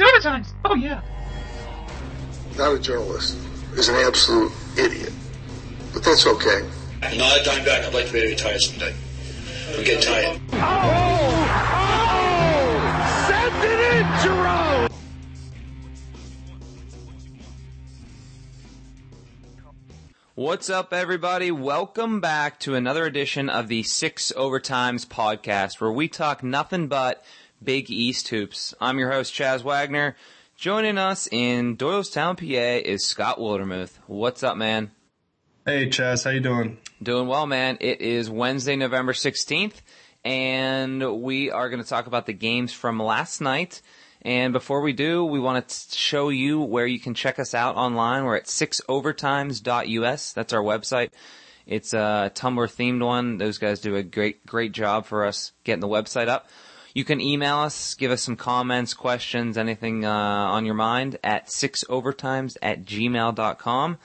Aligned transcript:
It's 0.00 0.08
overtime. 0.08 0.44
Oh 0.64 0.76
yeah. 0.76 1.00
Not 2.56 2.74
a 2.74 2.78
journalist 2.78 3.36
is 3.74 3.88
an 3.88 3.96
absolute 3.96 4.52
idiot, 4.78 5.12
but 5.92 6.04
that's 6.04 6.24
okay. 6.24 6.64
Another 7.02 7.42
time 7.42 7.64
back, 7.64 7.84
I'd 7.84 7.92
like 7.92 8.06
to 8.06 8.12
be 8.12 8.20
retired 8.28 8.60
someday. 8.60 8.94
I'm 9.76 9.82
getting 9.82 10.00
tired. 10.00 10.40
Oh! 10.52 10.58
Oh! 11.74 13.26
Send 13.26 13.64
it 13.64 13.80
in, 13.96 14.06
Jerome! 14.22 14.88
What's 20.36 20.70
up, 20.70 20.92
everybody? 20.92 21.50
Welcome 21.50 22.20
back 22.20 22.60
to 22.60 22.76
another 22.76 23.04
edition 23.04 23.48
of 23.48 23.66
the 23.66 23.82
Six 23.82 24.30
Overtimes 24.36 25.08
podcast, 25.08 25.80
where 25.80 25.90
we 25.90 26.06
talk 26.06 26.44
nothing 26.44 26.86
but 26.86 27.24
Big 27.62 27.90
East 27.90 28.28
hoops. 28.28 28.74
I'm 28.80 28.98
your 28.98 29.10
host, 29.10 29.34
Chas 29.34 29.62
Wagner. 29.62 30.16
Joining 30.56 30.98
us 30.98 31.28
in 31.30 31.76
Doylestown, 31.76 32.36
PA, 32.36 32.88
is 32.88 33.04
Scott 33.04 33.38
Wildermuth. 33.38 33.98
What's 34.06 34.42
up, 34.42 34.56
man? 34.56 34.90
Hey, 35.66 35.88
Chas, 35.88 36.24
how 36.24 36.30
you 36.30 36.40
doing? 36.40 36.78
Doing 37.02 37.28
well, 37.28 37.46
man. 37.46 37.78
It 37.80 38.00
is 38.00 38.30
Wednesday, 38.30 38.76
November 38.76 39.12
16th, 39.12 39.74
and 40.24 41.20
we 41.20 41.50
are 41.50 41.68
going 41.68 41.82
to 41.82 41.88
talk 41.88 42.06
about 42.06 42.26
the 42.26 42.32
games 42.32 42.72
from 42.72 43.00
last 43.00 43.40
night. 43.40 43.82
And 44.22 44.52
before 44.52 44.80
we 44.80 44.92
do, 44.92 45.24
we 45.24 45.38
want 45.38 45.68
to 45.68 45.96
show 45.96 46.28
you 46.28 46.60
where 46.60 46.86
you 46.86 46.98
can 46.98 47.14
check 47.14 47.38
us 47.38 47.54
out 47.54 47.76
online. 47.76 48.24
We're 48.24 48.36
at 48.36 48.46
6overtimes.us. 48.46 50.32
That's 50.32 50.52
our 50.52 50.62
website. 50.62 51.10
It's 51.66 51.92
a 51.92 52.32
Tumblr 52.34 52.66
themed 52.74 53.04
one. 53.04 53.36
Those 53.36 53.58
guys 53.58 53.80
do 53.80 53.94
a 53.94 54.02
great, 54.02 54.46
great 54.46 54.72
job 54.72 55.06
for 55.06 55.24
us 55.24 55.52
getting 55.64 55.80
the 55.80 55.88
website 55.88 56.28
up. 56.28 56.48
You 56.98 57.04
can 57.04 57.20
email 57.20 57.58
us, 57.58 57.94
give 57.94 58.10
us 58.10 58.22
some 58.22 58.34
comments, 58.34 58.92
questions, 58.92 59.56
anything 59.56 60.04
uh, 60.04 60.10
on 60.10 60.64
your 60.64 60.74
mind 60.74 61.16
at 61.22 61.46
6overtimes 61.46 62.56
at 62.60 62.84
gmail.com. 62.84 63.98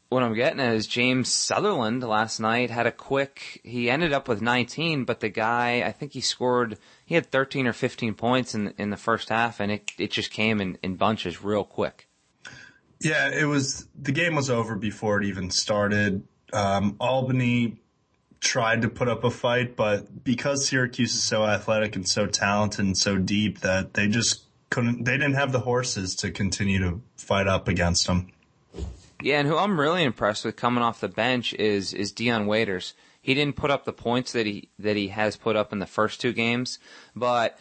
what 0.08 0.22
I'm 0.22 0.34
getting 0.34 0.60
is 0.60 0.86
James 0.86 1.30
Southerland 1.30 2.02
last 2.02 2.40
night 2.40 2.70
had 2.70 2.86
a 2.86 2.92
quick, 2.92 3.60
he 3.62 3.90
ended 3.90 4.12
up 4.12 4.26
with 4.26 4.40
19, 4.40 5.04
but 5.04 5.20
the 5.20 5.28
guy, 5.28 5.82
I 5.82 5.92
think 5.92 6.12
he 6.12 6.22
scored, 6.22 6.78
he 7.04 7.14
had 7.14 7.26
13 7.26 7.66
or 7.66 7.74
15 7.74 8.14
points 8.14 8.54
in, 8.54 8.72
in 8.78 8.90
the 8.90 8.96
first 8.96 9.28
half 9.28 9.60
and 9.60 9.70
it, 9.70 9.90
it 9.98 10.10
just 10.10 10.30
came 10.30 10.60
in, 10.60 10.78
in 10.82 10.96
bunches 10.96 11.44
real 11.44 11.64
quick. 11.64 12.08
Yeah, 13.00 13.30
it 13.30 13.44
was, 13.44 13.86
the 14.00 14.12
game 14.12 14.34
was 14.34 14.48
over 14.48 14.76
before 14.76 15.20
it 15.20 15.26
even 15.26 15.50
started. 15.50 16.26
Um, 16.52 16.96
Albany 16.98 17.76
tried 18.40 18.82
to 18.82 18.88
put 18.88 19.08
up 19.08 19.24
a 19.24 19.30
fight, 19.30 19.76
but 19.76 20.24
because 20.24 20.66
Syracuse 20.66 21.14
is 21.14 21.22
so 21.22 21.44
athletic 21.44 21.96
and 21.96 22.08
so 22.08 22.26
talented 22.26 22.84
and 22.84 22.96
so 22.96 23.18
deep 23.18 23.60
that 23.60 23.94
they 23.94 24.08
just 24.08 24.44
couldn't, 24.70 25.04
they 25.04 25.12
didn't 25.12 25.34
have 25.34 25.52
the 25.52 25.60
horses 25.60 26.14
to 26.16 26.30
continue 26.30 26.78
to 26.78 27.02
fight 27.16 27.46
up 27.46 27.68
against 27.68 28.06
them. 28.06 28.28
Yeah, 29.20 29.40
and 29.40 29.48
who 29.48 29.56
I'm 29.56 29.80
really 29.80 30.04
impressed 30.04 30.44
with 30.44 30.56
coming 30.56 30.82
off 30.82 31.00
the 31.00 31.08
bench 31.08 31.52
is 31.54 31.92
is 31.92 32.12
Dion 32.12 32.46
Waiters. 32.46 32.94
He 33.20 33.34
didn't 33.34 33.56
put 33.56 33.70
up 33.70 33.84
the 33.84 33.92
points 33.92 34.32
that 34.32 34.46
he 34.46 34.68
that 34.78 34.96
he 34.96 35.08
has 35.08 35.36
put 35.36 35.56
up 35.56 35.72
in 35.72 35.80
the 35.80 35.86
first 35.86 36.20
two 36.20 36.32
games, 36.32 36.78
but 37.16 37.58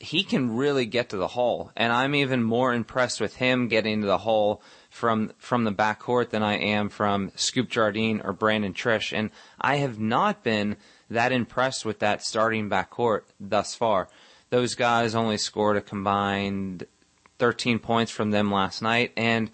he 0.00 0.22
can 0.22 0.56
really 0.56 0.86
get 0.86 1.08
to 1.10 1.16
the 1.16 1.28
hole. 1.28 1.70
And 1.76 1.92
I'm 1.92 2.14
even 2.14 2.42
more 2.42 2.74
impressed 2.74 3.20
with 3.20 3.36
him 3.36 3.68
getting 3.68 4.02
to 4.02 4.06
the 4.06 4.18
hole 4.18 4.62
from 4.90 5.32
from 5.38 5.64
the 5.64 5.72
backcourt 5.72 6.30
than 6.30 6.42
I 6.42 6.58
am 6.58 6.90
from 6.90 7.32
Scoop 7.36 7.70
Jardine 7.70 8.20
or 8.22 8.32
Brandon 8.34 8.74
Triche, 8.74 9.16
And 9.16 9.30
I 9.60 9.76
have 9.76 9.98
not 9.98 10.42
been 10.42 10.76
that 11.08 11.32
impressed 11.32 11.86
with 11.86 12.00
that 12.00 12.22
starting 12.22 12.68
backcourt 12.68 13.22
thus 13.40 13.74
far. 13.74 14.08
Those 14.50 14.74
guys 14.74 15.14
only 15.14 15.38
scored 15.38 15.76
a 15.78 15.82
combined 15.82 16.86
13 17.38 17.78
points 17.78 18.10
from 18.10 18.30
them 18.30 18.50
last 18.50 18.82
night, 18.82 19.12
and 19.16 19.50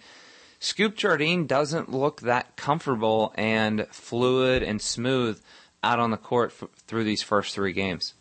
Scoop 0.64 0.96
Jardine 0.96 1.46
doesn't 1.46 1.92
look 1.92 2.22
that 2.22 2.56
comfortable 2.56 3.34
and 3.36 3.86
fluid 3.90 4.62
and 4.62 4.80
smooth 4.80 5.38
out 5.82 6.00
on 6.00 6.10
the 6.10 6.16
court 6.16 6.54
f- 6.58 6.70
through 6.86 7.04
these 7.04 7.22
first 7.22 7.54
three 7.54 7.74
games. 7.74 8.14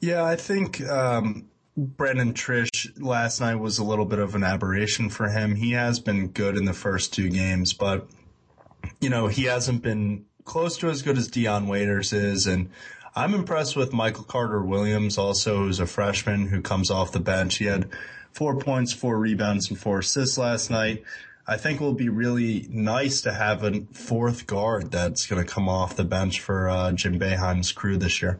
Yeah, 0.00 0.24
I 0.24 0.36
think 0.36 0.80
um, 0.88 1.50
Brandon 1.76 2.32
Triche 2.32 2.90
last 2.98 3.42
night 3.42 3.56
was 3.56 3.78
a 3.78 3.84
little 3.84 4.06
bit 4.06 4.20
of 4.20 4.34
an 4.34 4.42
aberration 4.42 5.10
for 5.10 5.28
him. 5.28 5.54
He 5.54 5.72
has 5.72 6.00
been 6.00 6.28
good 6.28 6.56
in 6.56 6.64
the 6.64 6.72
first 6.72 7.12
two 7.12 7.28
games, 7.28 7.74
but 7.74 8.08
you 9.02 9.10
know 9.10 9.26
he 9.26 9.44
hasn't 9.44 9.82
been 9.82 10.24
close 10.44 10.78
to 10.78 10.88
as 10.88 11.02
good 11.02 11.18
as 11.18 11.28
Dion 11.28 11.68
Waiters 11.68 12.14
is, 12.14 12.46
and 12.46 12.70
I'm 13.14 13.34
impressed 13.34 13.76
with 13.76 13.92
Michael 13.92 14.24
Carter 14.24 14.64
Williams, 14.64 15.18
also 15.18 15.58
who's 15.58 15.78
a 15.78 15.86
freshman 15.86 16.46
who 16.48 16.62
comes 16.62 16.90
off 16.90 17.12
the 17.12 17.20
bench. 17.20 17.58
He 17.58 17.66
had 17.66 17.90
four 18.32 18.56
points, 18.56 18.94
four 18.94 19.18
rebounds, 19.18 19.68
and 19.68 19.78
four 19.78 19.98
assists 19.98 20.38
last 20.38 20.70
night. 20.70 21.04
I 21.46 21.56
think 21.56 21.80
it 21.80 21.84
will 21.84 21.92
be 21.92 22.08
really 22.08 22.66
nice 22.70 23.22
to 23.22 23.32
have 23.32 23.64
a 23.64 23.80
fourth 23.92 24.46
guard 24.46 24.92
that's 24.92 25.26
going 25.26 25.44
to 25.44 25.50
come 25.50 25.68
off 25.68 25.96
the 25.96 26.04
bench 26.04 26.40
for 26.40 26.68
uh, 26.68 26.92
Jim 26.92 27.18
Boeheim's 27.18 27.72
crew 27.72 27.96
this 27.96 28.22
year. 28.22 28.38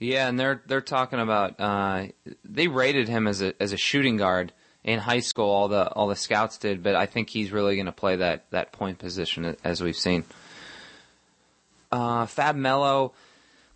Yeah, 0.00 0.28
and 0.28 0.40
they're 0.40 0.62
they're 0.66 0.80
talking 0.80 1.20
about 1.20 1.60
uh, 1.60 2.06
they 2.44 2.68
rated 2.68 3.06
him 3.06 3.28
as 3.28 3.42
a 3.42 3.54
as 3.62 3.72
a 3.72 3.76
shooting 3.76 4.16
guard 4.16 4.52
in 4.82 4.98
high 4.98 5.20
school. 5.20 5.50
All 5.50 5.68
the 5.68 5.88
all 5.92 6.08
the 6.08 6.16
scouts 6.16 6.58
did, 6.58 6.82
but 6.82 6.94
I 6.94 7.06
think 7.06 7.28
he's 7.28 7.52
really 7.52 7.76
going 7.76 7.86
to 7.86 7.92
play 7.92 8.16
that 8.16 8.50
that 8.50 8.72
point 8.72 8.98
position 8.98 9.56
as 9.62 9.82
we've 9.82 9.96
seen. 9.96 10.24
Uh, 11.92 12.26
Fab 12.26 12.56
Melo 12.56 13.12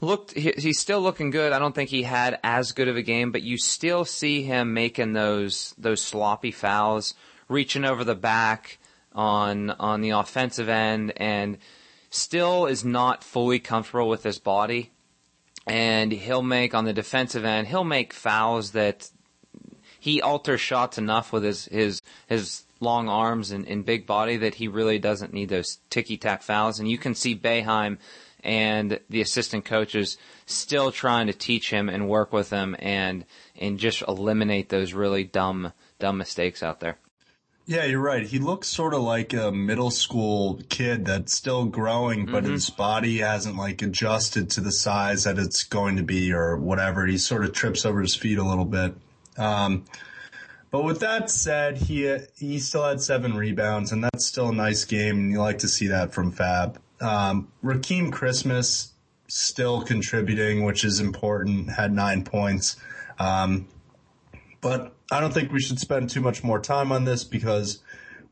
looked 0.01 0.33
he, 0.33 0.55
he's 0.57 0.79
still 0.79 1.01
looking 1.01 1.31
good. 1.31 1.53
I 1.53 1.59
don't 1.59 1.75
think 1.75 1.91
he 1.91 2.03
had 2.03 2.41
as 2.43 2.73
good 2.73 2.89
of 2.89 2.97
a 2.97 3.03
game, 3.03 3.31
but 3.31 3.43
you 3.43 3.59
still 3.59 4.07
see 4.07 4.43
him 4.43 4.73
making 4.73 5.13
those 5.13 5.75
those 5.77 6.01
sloppy 6.01 6.53
fouls 6.53 7.15
reaching 7.49 7.85
over 7.85 8.05
the 8.05 8.15
back 8.15 8.79
on 9.13 9.71
on 9.71 10.01
the 10.01 10.11
offensive 10.11 10.69
end 10.69 11.13
and 11.17 11.59
still 12.11 12.67
is 12.67 12.85
not 12.85 13.25
fully 13.25 13.59
comfortable 13.59 14.09
with 14.09 14.23
his 14.23 14.39
body. 14.39 14.91
And 15.67 16.13
he'll 16.13 16.43
make 16.43 16.75
on 16.75 16.85
the 16.85 16.93
defensive 16.93 17.45
end, 17.45 17.69
he'll 17.69 17.85
make 17.85 18.13
fouls 18.13 18.73
that 18.73 19.11
he 19.99 20.21
alters 20.21 20.61
shots 20.61 20.99
enough 20.99 21.33
with 21.33 21.43
his 21.43 21.65
his 21.67 22.03
his 22.27 22.65
long 22.81 23.09
arms 23.09 23.51
and, 23.51 23.67
and 23.67 23.85
big 23.85 24.07
body 24.07 24.37
that 24.37 24.57
he 24.57 24.69
really 24.69 24.99
doesn't 24.99 25.33
need 25.33 25.49
those 25.49 25.79
ticky 25.89 26.19
tack 26.19 26.43
fouls. 26.43 26.79
And 26.79 26.91
you 26.91 26.99
can 26.99 27.15
see 27.15 27.35
Boeheim 27.35 27.97
and 28.43 29.01
the 29.09 29.23
assistant 29.23 29.65
coaches 29.65 30.19
still 30.45 30.93
trying 30.93 31.29
to 31.29 31.33
teach 31.33 31.71
him 31.71 31.89
and 31.89 32.09
work 32.09 32.33
with 32.33 32.51
him 32.51 32.77
and 32.79 33.25
and 33.59 33.79
just 33.79 34.03
eliminate 34.07 34.69
those 34.69 34.93
really 34.93 35.25
dumb 35.25 35.73
dumb 35.99 36.19
mistakes 36.19 36.63
out 36.63 36.81
there. 36.81 36.99
Yeah, 37.67 37.85
you're 37.85 38.01
right. 38.01 38.27
He 38.27 38.39
looks 38.39 38.69
sort 38.69 38.93
of 38.93 39.01
like 39.01 39.33
a 39.33 39.51
middle 39.51 39.91
school 39.91 40.61
kid 40.69 41.07
that's 41.07 41.35
still 41.35 41.65
growing, 41.65 42.27
but 42.27 42.45
mm-hmm. 42.45 42.53
his 42.53 42.69
body 42.69 43.19
hasn't 43.19 43.57
like 43.57 43.81
adjusted 43.81 44.51
to 44.51 44.61
the 44.61 44.73
size 44.73 45.25
that 45.25 45.39
it's 45.39 45.65
going 45.65 45.97
to 45.97 46.03
be 46.03 46.33
or 46.33 46.59
whatever. 46.59 47.07
He 47.07 47.17
sort 47.17 47.43
of 47.43 47.53
trips 47.53 47.87
over 47.87 48.03
his 48.03 48.15
feet 48.15 48.37
a 48.37 48.45
little 48.45 48.67
bit. 48.67 48.95
Um, 49.39 49.87
but 50.71 50.85
with 50.85 51.01
that 51.01 51.31
said, 51.31 51.79
he 51.79 52.19
he 52.37 52.59
still 52.59 52.85
had 52.85 53.01
seven 53.01 53.35
rebounds, 53.35 53.93
and 53.93 54.05
that's 54.05 54.27
still 54.27 54.49
a 54.49 54.55
nice 54.55 54.85
game, 54.85 55.17
and 55.17 55.31
you 55.31 55.41
like 55.41 55.59
to 55.59 55.69
see 55.69 55.87
that 55.87 56.13
from 56.13 56.33
Fab. 56.33 56.79
Um, 57.01 57.49
Rakeem 57.63 58.13
Christmas 58.13 58.93
still 59.29 59.83
contributing, 59.83 60.65
which 60.65 60.85
is 60.85 61.01
important. 61.01 61.71
Had 61.71 61.95
nine 61.95 62.25
points, 62.25 62.77
um, 63.19 63.69
but 64.61 64.94
I 65.11 65.21
don't 65.21 65.33
think 65.33 65.53
we 65.53 65.61
should 65.61 65.79
spend 65.79 66.11
too 66.11 66.21
much 66.21 66.43
more 66.43 66.61
time 66.61 66.93
on 66.93 67.05
this 67.05 67.25
because 67.25 67.81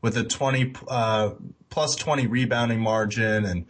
with 0.01 0.17
a 0.17 0.23
20, 0.23 0.73
uh, 0.87 1.31
plus 1.69 1.95
20 1.95 2.27
rebounding 2.27 2.79
margin 2.79 3.45
and 3.45 3.65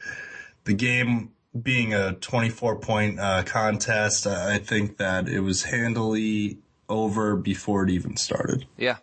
the 0.64 0.74
game 0.74 1.32
being 1.62 1.94
a 1.94 2.14
24 2.14 2.78
point 2.78 3.20
uh, 3.20 3.44
contest, 3.44 4.26
I 4.26 4.58
think 4.58 4.98
that 4.98 5.28
it 5.28 5.42
was 5.42 5.64
handily 5.64 6.58
over 6.90 7.36
before 7.36 7.84
it 7.84 7.90
even 7.90 8.18
started. 8.18 8.66
Yeah. 8.78 8.98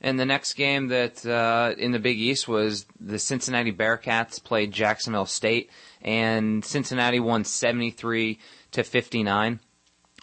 And 0.00 0.20
the 0.20 0.26
next 0.26 0.54
game 0.54 0.88
that 0.88 1.24
uh, 1.24 1.74
in 1.78 1.92
the 1.92 1.98
Big 1.98 2.18
East 2.18 2.46
was 2.46 2.84
the 3.00 3.18
Cincinnati 3.18 3.72
Bearcats 3.72 4.42
played 4.42 4.70
Jacksonville 4.70 5.24
State, 5.24 5.70
and 6.02 6.62
Cincinnati 6.62 7.20
won 7.20 7.44
73 7.44 8.38
to 8.72 8.84
59 8.84 9.60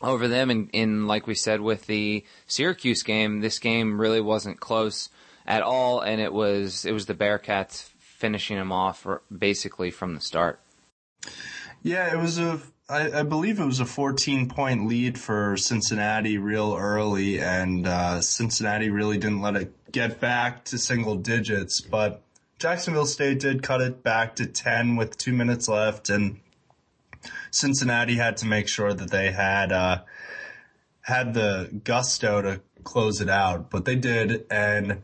over 0.01 0.27
them. 0.27 0.49
And 0.49 0.69
in 0.73 1.07
like 1.07 1.27
we 1.27 1.35
said 1.35 1.61
with 1.61 1.87
the 1.87 2.25
Syracuse 2.47 3.03
game, 3.03 3.41
this 3.41 3.59
game 3.59 3.99
really 3.99 4.21
wasn't 4.21 4.59
close 4.59 5.09
at 5.45 5.61
all, 5.61 6.01
and 6.01 6.21
it 6.21 6.33
was 6.33 6.85
it 6.85 6.91
was 6.91 7.05
the 7.05 7.15
Bearcats 7.15 7.89
finishing 7.99 8.57
them 8.57 8.71
off 8.71 9.05
basically 9.35 9.91
from 9.91 10.15
the 10.15 10.21
start. 10.21 10.59
Yeah, 11.81 12.13
it 12.13 12.17
was 12.17 12.37
a. 12.37 12.59
I, 12.89 13.19
I 13.19 13.23
believe 13.23 13.59
it 13.59 13.65
was 13.65 13.79
a 13.79 13.85
14 13.85 14.49
point 14.49 14.87
lead 14.87 15.17
for 15.17 15.55
Cincinnati 15.57 16.37
real 16.37 16.75
early, 16.77 17.39
and 17.39 17.87
uh, 17.87 18.21
Cincinnati 18.21 18.89
really 18.89 19.17
didn't 19.17 19.41
let 19.41 19.55
it 19.55 19.91
get 19.91 20.19
back 20.19 20.65
to 20.65 20.77
single 20.77 21.15
digits. 21.15 21.81
But 21.81 22.21
Jacksonville 22.59 23.05
State 23.05 23.39
did 23.39 23.63
cut 23.63 23.81
it 23.81 24.03
back 24.03 24.35
to 24.35 24.45
10 24.45 24.95
with 24.95 25.17
two 25.17 25.33
minutes 25.33 25.67
left, 25.67 26.09
and 26.09 26.39
Cincinnati 27.51 28.15
had 28.15 28.37
to 28.37 28.45
make 28.45 28.67
sure 28.67 28.93
that 28.93 29.11
they 29.11 29.31
had 29.31 29.71
uh, 29.71 30.01
had 31.01 31.33
the 31.33 31.69
gusto 31.83 32.41
to 32.41 32.61
close 32.83 33.21
it 33.21 33.29
out, 33.29 33.69
but 33.69 33.85
they 33.85 33.95
did, 33.95 34.45
and 34.49 35.01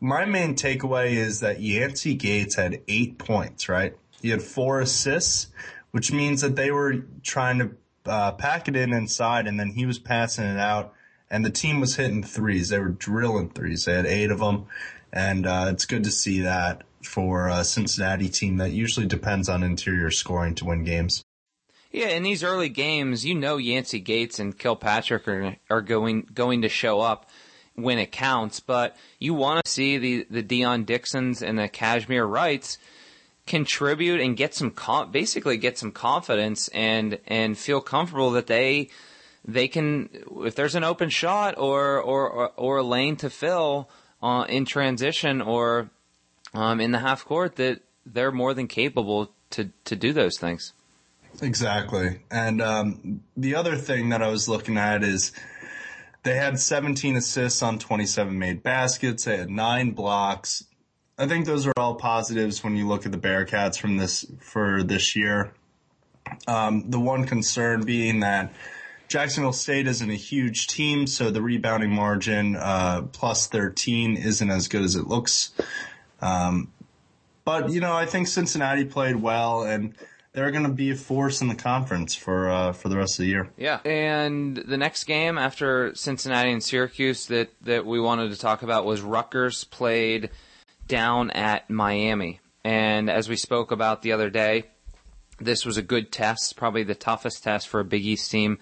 my 0.00 0.24
main 0.24 0.54
takeaway 0.54 1.12
is 1.12 1.40
that 1.40 1.60
Yancey 1.60 2.14
Gates 2.14 2.56
had 2.56 2.82
eight 2.88 3.18
points, 3.18 3.68
right? 3.68 3.96
He 4.20 4.30
had 4.30 4.42
four 4.42 4.80
assists, 4.80 5.48
which 5.90 6.12
means 6.12 6.42
that 6.42 6.56
they 6.56 6.70
were 6.70 7.04
trying 7.22 7.58
to 7.58 7.70
uh, 8.04 8.32
pack 8.32 8.68
it 8.68 8.76
in 8.76 8.92
inside 8.92 9.46
and 9.46 9.58
then 9.58 9.70
he 9.70 9.86
was 9.86 9.98
passing 9.98 10.44
it 10.44 10.58
out 10.58 10.92
and 11.30 11.44
the 11.44 11.50
team 11.50 11.80
was 11.80 11.96
hitting 11.96 12.22
threes. 12.22 12.68
They 12.68 12.78
were 12.78 12.90
drilling 12.90 13.50
threes. 13.50 13.84
They 13.84 13.94
had 13.94 14.06
eight 14.06 14.30
of 14.30 14.38
them 14.38 14.66
and 15.12 15.46
uh, 15.46 15.66
it's 15.70 15.86
good 15.86 16.04
to 16.04 16.10
see 16.10 16.40
that 16.40 16.84
for 17.02 17.48
a 17.48 17.64
Cincinnati 17.64 18.28
team 18.28 18.58
that 18.58 18.72
usually 18.72 19.06
depends 19.06 19.48
on 19.48 19.62
interior 19.62 20.10
scoring 20.10 20.54
to 20.56 20.64
win 20.64 20.84
games. 20.84 21.24
Yeah, 21.92 22.08
in 22.08 22.22
these 22.22 22.42
early 22.42 22.68
games, 22.68 23.24
you 23.24 23.34
know 23.34 23.56
Yancey 23.56 24.00
Gates 24.00 24.38
and 24.38 24.58
Kilpatrick 24.58 25.26
are 25.28 25.56
are 25.70 25.80
going 25.80 26.28
going 26.34 26.62
to 26.62 26.68
show 26.68 27.00
up 27.00 27.30
when 27.74 27.98
it 27.98 28.10
counts, 28.10 28.60
but 28.60 28.96
you 29.18 29.34
want 29.34 29.64
to 29.64 29.70
see 29.70 29.98
the, 29.98 30.26
the 30.30 30.42
Dion 30.42 30.84
Dixons 30.84 31.42
and 31.42 31.58
the 31.58 31.68
Cashmere 31.68 32.24
Wrights 32.24 32.78
contribute 33.46 34.20
and 34.20 34.36
get 34.36 34.54
some 34.54 34.70
com- 34.70 35.10
basically 35.10 35.56
get 35.56 35.78
some 35.78 35.92
confidence 35.92 36.68
and 36.68 37.18
and 37.26 37.56
feel 37.56 37.80
comfortable 37.80 38.32
that 38.32 38.48
they 38.48 38.88
they 39.44 39.68
can 39.68 40.08
if 40.44 40.56
there's 40.56 40.74
an 40.74 40.82
open 40.82 41.08
shot 41.08 41.56
or 41.56 42.00
or 42.00 42.28
or, 42.28 42.52
or 42.56 42.76
a 42.78 42.82
lane 42.82 43.14
to 43.16 43.30
fill 43.30 43.88
uh, 44.22 44.44
in 44.48 44.64
transition 44.64 45.40
or 45.40 45.88
um, 46.54 46.80
in 46.80 46.90
the 46.90 46.98
half 46.98 47.24
court 47.24 47.56
that 47.56 47.80
they're 48.04 48.32
more 48.32 48.52
than 48.52 48.66
capable 48.66 49.30
to 49.50 49.70
to 49.84 49.94
do 49.94 50.12
those 50.12 50.38
things. 50.38 50.72
Exactly, 51.42 52.20
and 52.30 52.62
um, 52.62 53.20
the 53.36 53.54
other 53.54 53.76
thing 53.76 54.08
that 54.10 54.22
I 54.22 54.28
was 54.28 54.48
looking 54.48 54.78
at 54.78 55.02
is 55.02 55.32
they 56.22 56.34
had 56.34 56.58
17 56.58 57.16
assists 57.16 57.62
on 57.62 57.78
27 57.78 58.36
made 58.38 58.62
baskets. 58.62 59.24
They 59.24 59.36
had 59.36 59.50
nine 59.50 59.92
blocks. 59.92 60.64
I 61.18 61.26
think 61.26 61.46
those 61.46 61.66
are 61.66 61.72
all 61.76 61.94
positives 61.94 62.64
when 62.64 62.76
you 62.76 62.88
look 62.88 63.06
at 63.06 63.12
the 63.12 63.18
Bearcats 63.18 63.78
from 63.78 63.96
this 63.96 64.26
for 64.40 64.82
this 64.82 65.14
year. 65.14 65.52
Um, 66.48 66.90
the 66.90 66.98
one 66.98 67.26
concern 67.26 67.84
being 67.84 68.20
that 68.20 68.52
Jacksonville 69.08 69.52
State 69.52 69.86
isn't 69.86 70.10
a 70.10 70.16
huge 70.16 70.66
team, 70.66 71.06
so 71.06 71.30
the 71.30 71.40
rebounding 71.40 71.92
margin 71.92 72.56
uh, 72.56 73.02
plus 73.12 73.46
13 73.46 74.16
isn't 74.16 74.50
as 74.50 74.68
good 74.68 74.82
as 74.82 74.96
it 74.96 75.06
looks. 75.06 75.52
Um, 76.20 76.72
but 77.44 77.70
you 77.70 77.80
know, 77.80 77.94
I 77.94 78.06
think 78.06 78.26
Cincinnati 78.26 78.84
played 78.84 79.16
well, 79.16 79.62
and 79.62 79.94
they're 80.36 80.50
going 80.50 80.64
to 80.64 80.68
be 80.68 80.90
a 80.90 80.94
force 80.94 81.40
in 81.40 81.48
the 81.48 81.54
conference 81.54 82.14
for 82.14 82.50
uh, 82.50 82.72
for 82.72 82.90
the 82.90 82.96
rest 82.96 83.18
of 83.18 83.24
the 83.24 83.30
year. 83.30 83.48
Yeah, 83.56 83.80
and 83.86 84.54
the 84.54 84.76
next 84.76 85.04
game 85.04 85.38
after 85.38 85.94
Cincinnati 85.94 86.52
and 86.52 86.62
Syracuse 86.62 87.26
that 87.28 87.50
that 87.62 87.86
we 87.86 87.98
wanted 87.98 88.30
to 88.30 88.38
talk 88.38 88.62
about 88.62 88.84
was 88.84 89.00
Rutgers 89.00 89.64
played 89.64 90.28
down 90.86 91.30
at 91.30 91.70
Miami, 91.70 92.40
and 92.62 93.08
as 93.08 93.30
we 93.30 93.36
spoke 93.36 93.72
about 93.72 94.02
the 94.02 94.12
other 94.12 94.28
day, 94.28 94.64
this 95.40 95.64
was 95.64 95.78
a 95.78 95.82
good 95.82 96.12
test, 96.12 96.54
probably 96.54 96.84
the 96.84 96.94
toughest 96.94 97.42
test 97.42 97.66
for 97.66 97.80
a 97.80 97.84
Big 97.84 98.04
East 98.04 98.30
team 98.30 98.58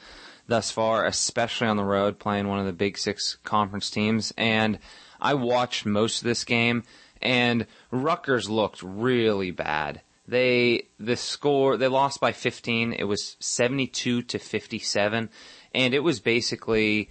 thus 0.47 0.71
far, 0.71 1.05
especially 1.05 1.67
on 1.67 1.76
the 1.76 1.85
road 1.85 2.21
playing 2.21 2.47
one 2.47 2.61
of 2.61 2.67
the 2.67 2.73
Big 2.73 2.97
Six 2.97 3.37
conference 3.43 3.91
teams. 3.91 4.32
And 4.38 4.79
I 5.21 5.35
watched 5.35 5.87
most 5.87 6.19
of 6.19 6.25
this 6.25 6.44
game, 6.44 6.85
and 7.21 7.67
Rutgers 7.91 8.49
looked 8.49 8.81
really 8.81 9.50
bad. 9.50 10.03
They 10.26 10.88
the 10.99 11.17
score 11.17 11.76
they 11.76 11.88
lost 11.88 12.21
by 12.21 12.32
15. 12.32 12.94
It 12.94 13.05
was 13.05 13.37
72 13.41 14.23
to 14.23 14.38
57 14.38 15.31
and 15.75 15.94
it 15.94 16.00
was 16.00 16.21
basically 16.21 17.11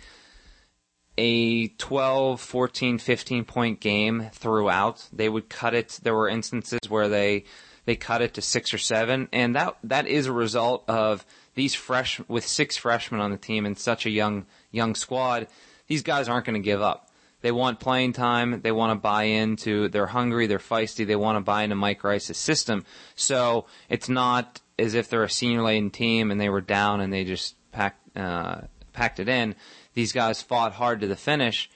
a 1.17 1.67
12, 1.67 2.41
14, 2.41 2.97
15 2.97 3.45
point 3.45 3.79
game 3.79 4.29
throughout. 4.33 5.07
They 5.13 5.29
would 5.29 5.47
cut 5.47 5.75
it. 5.75 5.99
There 6.01 6.15
were 6.15 6.27
instances 6.27 6.79
where 6.89 7.07
they 7.07 7.45
they 7.85 7.95
cut 7.95 8.21
it 8.21 8.33
to 8.35 8.41
6 8.41 8.73
or 8.73 8.77
7 8.77 9.29
and 9.31 9.55
that 9.55 9.77
that 9.83 10.07
is 10.07 10.25
a 10.25 10.33
result 10.33 10.83
of 10.87 11.25
these 11.55 11.75
fresh 11.75 12.19
with 12.27 12.47
six 12.47 12.77
freshmen 12.77 13.21
on 13.21 13.31
the 13.31 13.37
team 13.37 13.65
and 13.65 13.77
such 13.77 14.05
a 14.05 14.09
young 14.09 14.45
young 14.71 14.95
squad. 14.95 15.47
These 15.87 16.01
guys 16.01 16.29
aren't 16.29 16.45
going 16.45 16.61
to 16.61 16.65
give 16.65 16.81
up. 16.81 17.02
They 17.43 17.51
want 17.51 17.81
playing 17.81 18.13
time. 18.13 18.61
They 18.61 18.71
want 18.71 18.91
to 18.91 19.01
buy 19.01 19.23
into. 19.23 19.89
They're 19.89 20.07
hungry. 20.07 20.47
They're 20.47 20.59
feisty. 20.59 21.05
They 21.05 21.17
want 21.17 21.35
to 21.35 21.41
buy 21.41 21.63
into 21.63 21.75
Mike 21.75 22.01
Rice's 22.01 22.37
system. 22.37 22.85
So 23.15 23.65
it's 23.89 24.07
not 24.07 24.61
as 24.79 24.93
if 24.93 25.09
they're 25.09 25.23
a 25.23 25.29
senior 25.29 25.61
laden 25.61 25.91
team 25.91 26.31
and 26.31 26.39
they 26.39 26.47
were 26.47 26.61
down 26.61 27.01
and 27.01 27.11
they 27.11 27.25
just 27.25 27.55
packed 27.73 28.17
uh, 28.17 28.61
packed 28.93 29.19
it 29.19 29.27
in. 29.27 29.55
These 29.93 30.13
guys 30.13 30.41
fought 30.41 30.71
hard 30.71 31.01
to 31.01 31.07
the 31.07 31.17
finish. 31.17 31.69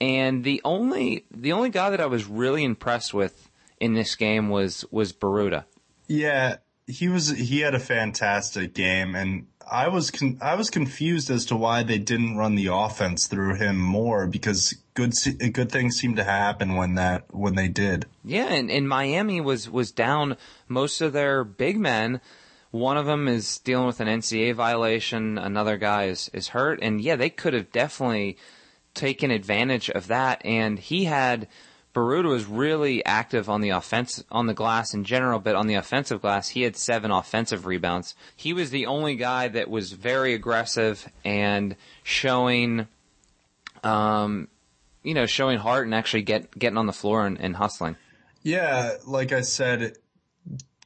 And 0.00 0.44
the 0.44 0.62
only 0.64 1.26
the 1.30 1.52
only 1.52 1.68
guy 1.68 1.90
that 1.90 2.00
I 2.00 2.06
was 2.06 2.24
really 2.24 2.64
impressed 2.64 3.12
with 3.12 3.50
in 3.78 3.92
this 3.92 4.16
game 4.16 4.48
was 4.48 4.82
was 4.90 5.12
Biruta. 5.12 5.66
Yeah, 6.08 6.56
he 6.86 7.08
was 7.08 7.30
he 7.30 7.60
had 7.60 7.74
a 7.74 7.80
fantastic 7.80 8.74
game 8.74 9.14
and 9.14 9.46
I 9.70 9.88
was 9.88 10.10
con- 10.10 10.38
I 10.40 10.54
was 10.54 10.70
confused 10.70 11.30
as 11.30 11.46
to 11.46 11.56
why 11.56 11.82
they 11.82 11.98
didn't 11.98 12.36
run 12.36 12.54
the 12.56 12.66
offense 12.66 13.26
through 13.26 13.54
him 13.54 13.78
more 13.78 14.26
because 14.26 14.74
good 14.94 15.14
good 15.52 15.70
things 15.70 15.96
seemed 15.96 16.16
to 16.16 16.24
happen 16.24 16.74
when 16.76 16.94
that 16.96 17.24
when 17.34 17.54
they 17.54 17.68
did. 17.68 18.06
Yeah, 18.24 18.48
and, 18.48 18.70
and 18.70 18.88
Miami 18.88 19.40
was 19.40 19.70
was 19.70 19.90
down 19.90 20.36
most 20.68 21.00
of 21.00 21.12
their 21.12 21.44
big 21.44 21.78
men. 21.78 22.20
One 22.70 22.96
of 22.96 23.06
them 23.06 23.28
is 23.28 23.58
dealing 23.58 23.86
with 23.86 24.00
an 24.00 24.08
NCAA 24.08 24.54
violation. 24.54 25.38
Another 25.38 25.76
guy 25.76 26.04
is 26.04 26.30
is 26.32 26.48
hurt, 26.48 26.78
and 26.82 27.00
yeah, 27.00 27.16
they 27.16 27.30
could 27.30 27.54
have 27.54 27.70
definitely 27.72 28.36
taken 28.94 29.30
advantage 29.30 29.88
of 29.90 30.08
that. 30.08 30.44
And 30.44 30.78
he 30.78 31.04
had 31.04 31.48
Biruta 31.94 32.28
was 32.28 32.46
really 32.46 33.04
active 33.04 33.50
on 33.50 33.60
the 33.60 33.70
offense 33.70 34.24
on 34.30 34.46
the 34.46 34.54
glass 34.54 34.94
in 34.94 35.04
general, 35.04 35.38
but 35.38 35.54
on 35.54 35.66
the 35.66 35.74
offensive 35.74 36.22
glass, 36.22 36.48
he 36.48 36.62
had 36.62 36.76
seven 36.76 37.10
offensive 37.10 37.66
rebounds. 37.66 38.14
He 38.34 38.52
was 38.52 38.70
the 38.70 38.86
only 38.86 39.16
guy 39.16 39.48
that 39.48 39.68
was 39.68 39.92
very 39.92 40.32
aggressive 40.32 41.06
and 41.24 41.76
showing, 42.02 42.86
um, 43.84 44.48
you 45.02 45.12
know, 45.12 45.26
showing 45.26 45.58
heart 45.58 45.84
and 45.84 45.94
actually 45.94 46.22
get 46.22 46.58
getting 46.58 46.78
on 46.78 46.86
the 46.86 46.92
floor 46.94 47.26
and, 47.26 47.38
and 47.38 47.56
hustling. 47.56 47.96
Yeah, 48.42 48.92
like 49.06 49.32
I 49.32 49.42
said, 49.42 49.98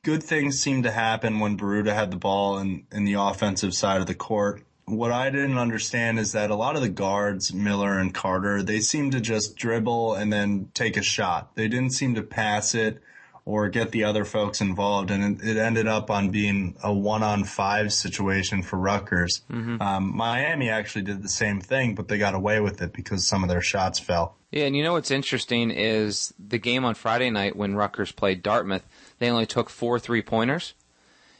good 0.03 0.25
things 0.25 0.61
seemed 0.61 0.85
to 0.85 0.91
happen 0.91 1.39
when 1.39 1.57
Biruta 1.57 1.95
had 1.95 2.11
the 2.11 2.17
ball 2.17 2.59
in, 2.59 2.85
in 2.91 3.05
the 3.05 3.15
offensive 3.15 3.75
side 3.75 4.01
of 4.01 4.07
the 4.09 4.15
court 4.15 4.66
what 4.87 5.11
I 5.11 5.31
didn't 5.31 5.59
understand 5.59 6.19
is 6.19 6.33
that 6.33 6.51
a 6.51 6.55
lot 6.55 6.77
of 6.77 6.83
the 6.83 6.89
guards, 6.89 7.53
Miller 7.53 7.99
and 7.99 8.15
Carter, 8.15 8.63
they 8.63 8.81
seemed 8.81 9.13
to 9.13 9.21
just 9.21 9.57
dribble 9.57 10.15
and 10.15 10.33
then 10.33 10.71
take 10.75 10.97
a 10.97 11.03
shot. 11.03 11.57
They 11.57 11.67
didn't 11.67 11.91
seem 11.91 12.15
to 12.15 12.23
pass 12.23 12.75
it 12.75 13.03
or 13.45 13.69
get 13.69 13.91
the 13.91 14.05
other 14.05 14.25
folks 14.25 14.61
involved. 14.61 15.11
And 15.11 15.41
it, 15.41 15.49
it 15.49 15.57
ended 15.57 15.89
up 15.89 16.09
on 16.09 16.31
being 16.31 16.77
a 16.85 16.93
one 16.93 17.25
on 17.25 17.43
five 17.43 17.93
situation 17.93 18.63
for 18.63 18.77
Rutgers. 18.77 19.43
Mm-hmm. 19.51 19.83
Um, 19.83 20.17
Miami 20.17 20.71
actually 20.71 21.03
did 21.03 21.23
the 21.23 21.29
same 21.29 21.61
thing, 21.61 21.97
but 21.97 22.07
they 22.07 22.19
got 22.19 22.35
away 22.35 22.61
with 22.61 22.81
it 22.81 22.93
because 22.93 23.27
some 23.27 23.43
of 23.43 23.49
their 23.49 23.63
shots 23.63 23.99
fell. 23.99 24.37
Yeah, 24.53 24.65
and 24.67 24.77
you 24.77 24.85
know 24.85 24.93
what's 24.93 25.11
interesting 25.11 25.73
is 25.73 26.33
the 26.39 26.59
game 26.59 26.85
on 26.85 26.95
Friday 26.95 27.31
night 27.31 27.57
when 27.57 27.75
Rutgers 27.75 28.13
played 28.13 28.43
Dartmouth, 28.43 28.87
they 29.19 29.31
only 29.31 29.47
took 29.47 29.69
four 29.69 29.99
three 29.99 30.23
pointers. 30.23 30.75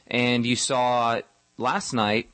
And 0.05 0.45
you 0.45 0.57
saw 0.57 1.21
last 1.57 1.93
night 1.93 2.29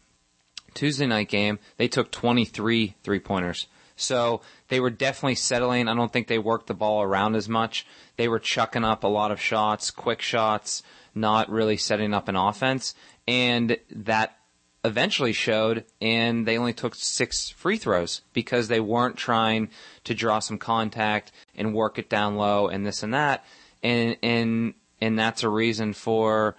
Tuesday 0.73 1.07
night 1.07 1.29
game, 1.29 1.59
they 1.77 1.87
took 1.87 2.11
23 2.11 2.95
three 3.03 3.19
pointers. 3.19 3.67
So 3.95 4.41
they 4.69 4.79
were 4.79 4.89
definitely 4.89 5.35
settling. 5.35 5.87
I 5.87 5.95
don't 5.95 6.11
think 6.11 6.27
they 6.27 6.39
worked 6.39 6.67
the 6.67 6.73
ball 6.73 7.03
around 7.03 7.35
as 7.35 7.47
much. 7.47 7.85
They 8.17 8.27
were 8.27 8.39
chucking 8.39 8.83
up 8.83 9.03
a 9.03 9.07
lot 9.07 9.31
of 9.31 9.39
shots, 9.39 9.91
quick 9.91 10.21
shots. 10.21 10.83
not 11.15 11.49
really 11.49 11.77
setting 11.77 12.11
up 12.13 12.27
an 12.27 12.35
offense, 12.35 12.95
and 13.27 13.77
that 13.91 14.35
eventually 14.83 15.31
showed 15.31 15.85
and 16.01 16.45
they 16.45 16.57
only 16.57 16.73
took 16.73 16.93
six 16.95 17.49
free 17.49 17.77
throws 17.77 18.21
because 18.33 18.67
they 18.67 18.79
weren't 18.81 19.15
trying 19.15 19.69
to 20.03 20.13
draw 20.13 20.39
some 20.39 20.57
contact 20.57 21.31
and 21.55 21.73
work 21.73 21.97
it 21.97 22.09
down 22.09 22.35
low 22.35 22.67
and 22.67 22.85
this 22.85 23.01
and 23.01 23.13
that 23.13 23.45
and 23.81 24.17
and 24.21 24.73
and 24.99 25.17
that's 25.17 25.43
a 25.43 25.49
reason 25.49 25.93
for 25.93 26.57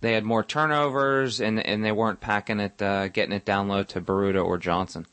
they 0.00 0.12
had 0.12 0.24
more 0.24 0.44
turnovers 0.44 1.40
and 1.40 1.64
and 1.64 1.84
they 1.84 1.92
weren't 1.92 2.20
packing 2.20 2.60
it 2.60 2.80
uh, 2.80 3.08
getting 3.08 3.32
it 3.32 3.44
down 3.44 3.68
low 3.68 3.82
to 3.84 4.00
Biruta 4.00 4.44
or 4.44 4.58
Johnson. 4.58 5.06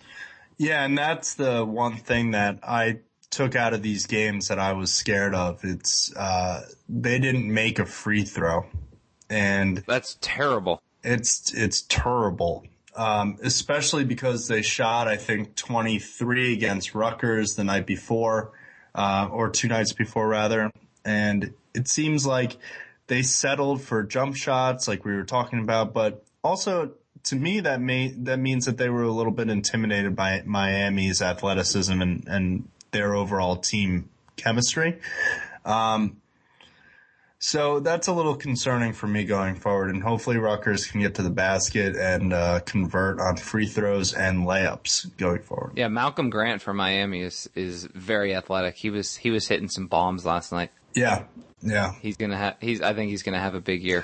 Yeah, 0.58 0.86
and 0.86 0.98
that's 0.98 1.34
the 1.34 1.66
one 1.66 1.98
thing 1.98 2.32
that 2.32 2.60
I 2.64 3.00
took 3.30 3.56
out 3.56 3.74
of 3.74 3.82
these 3.82 4.06
games 4.06 4.48
that 4.48 4.60
I 4.60 4.74
was 4.74 4.94
scared 4.94 5.36
of. 5.36 5.64
It's 5.64 6.16
uh, 6.16 6.62
they 6.88 7.20
didn't 7.20 7.52
make 7.54 7.80
a 7.80 7.86
free 7.86 8.24
throw, 8.24 8.66
and 9.30 9.84
that's 9.88 10.18
terrible. 10.22 10.82
It's 11.04 11.54
it's 11.54 11.82
terrible. 11.90 12.66
Um, 12.96 13.38
especially 13.44 14.06
because 14.06 14.48
they 14.48 14.62
shot, 14.62 15.10
I 15.10 15.18
think, 15.18 15.56
23 15.56 16.54
against 16.54 16.96
Rutgers 16.96 17.56
the 17.56 17.66
night 17.66 17.86
before, 17.86 18.54
uh, 18.94 19.28
or 19.30 19.50
two 19.50 19.68
nights 19.68 19.92
before 19.92 20.30
rather. 20.30 20.72
And 21.04 21.54
it 21.74 21.90
seems 21.90 22.26
like 22.26 22.56
they 23.08 23.22
settled 23.22 23.82
for 23.82 24.04
jump 24.04 24.36
shots 24.36 24.88
like 24.88 25.06
we 25.06 25.14
were 25.14 25.24
talking 25.24 25.60
about, 25.60 25.94
but 25.94 26.24
also 26.44 26.92
to 27.24 27.36
me 27.36 27.60
that 27.62 27.82
may, 27.82 28.10
that 28.10 28.40
means 28.40 28.66
that 28.66 28.78
they 28.78 28.90
were 28.90 29.04
a 29.04 29.12
little 29.12 29.32
bit 29.32 29.50
intimidated 29.50 30.16
by 30.16 30.44
Miami's 30.46 31.22
athleticism 31.22 32.02
and, 32.02 32.28
and 32.28 32.68
their 32.92 33.16
overall 33.16 33.58
team 33.58 34.10
chemistry. 34.36 35.00
Um, 35.64 36.18
so 37.40 37.80
that's 37.80 38.08
a 38.08 38.14
little 38.14 38.36
concerning 38.36 38.94
for 38.94 39.08
me 39.08 39.24
going 39.24 39.56
forward, 39.56 39.94
and 39.94 40.02
hopefully 40.02 40.38
Rutgers 40.38 40.88
can 40.88 41.02
get 41.02 41.16
to 41.16 41.22
the 41.22 41.30
basket 41.30 41.96
and 41.96 42.34
uh, 42.34 42.62
convert 42.62 43.20
on 43.20 43.38
free 43.38 43.68
throws 43.68 44.14
and 44.14 44.48
layups 44.48 45.16
going 45.18 45.44
forward. 45.44 45.74
Yeah, 45.76 45.90
Malcolm 45.90 46.32
Grant 46.32 46.62
from 46.62 46.78
Miami 46.78 47.22
is 47.22 47.48
is 47.54 47.86
very 47.94 48.34
athletic. 48.34 48.76
He 48.76 48.90
was 48.90 49.18
he 49.18 49.30
was 49.30 49.48
hitting 49.48 49.70
some 49.70 49.86
bombs 49.86 50.26
last 50.26 50.52
night. 50.52 50.72
Yeah, 50.96 51.26
yeah. 51.66 51.94
He's 52.02 52.18
gonna 52.18 52.38
have 52.38 52.56
he's 52.62 52.82
I 52.82 52.94
think 52.94 53.10
he's 53.10 53.24
gonna 53.24 53.40
have 53.40 53.56
a 53.56 53.62
big 53.62 53.84
year. 53.84 54.04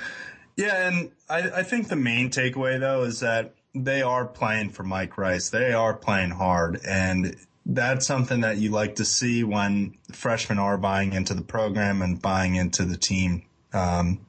Yeah, 0.56 0.88
and 0.88 1.12
I, 1.30 1.50
I 1.50 1.62
think 1.62 1.88
the 1.88 1.96
main 1.96 2.30
takeaway 2.30 2.78
though 2.78 3.04
is 3.04 3.20
that 3.20 3.54
they 3.74 4.02
are 4.02 4.26
playing 4.26 4.70
for 4.70 4.82
Mike 4.82 5.16
Rice. 5.16 5.48
They 5.48 5.72
are 5.72 5.94
playing 5.94 6.30
hard, 6.30 6.80
and 6.86 7.36
that's 7.64 8.06
something 8.06 8.40
that 8.40 8.58
you 8.58 8.70
like 8.70 8.96
to 8.96 9.04
see 9.04 9.44
when 9.44 9.96
freshmen 10.12 10.58
are 10.58 10.76
buying 10.76 11.12
into 11.12 11.32
the 11.34 11.42
program 11.42 12.02
and 12.02 12.20
buying 12.20 12.56
into 12.56 12.84
the 12.84 12.96
team. 12.96 13.44
Um, 13.72 14.20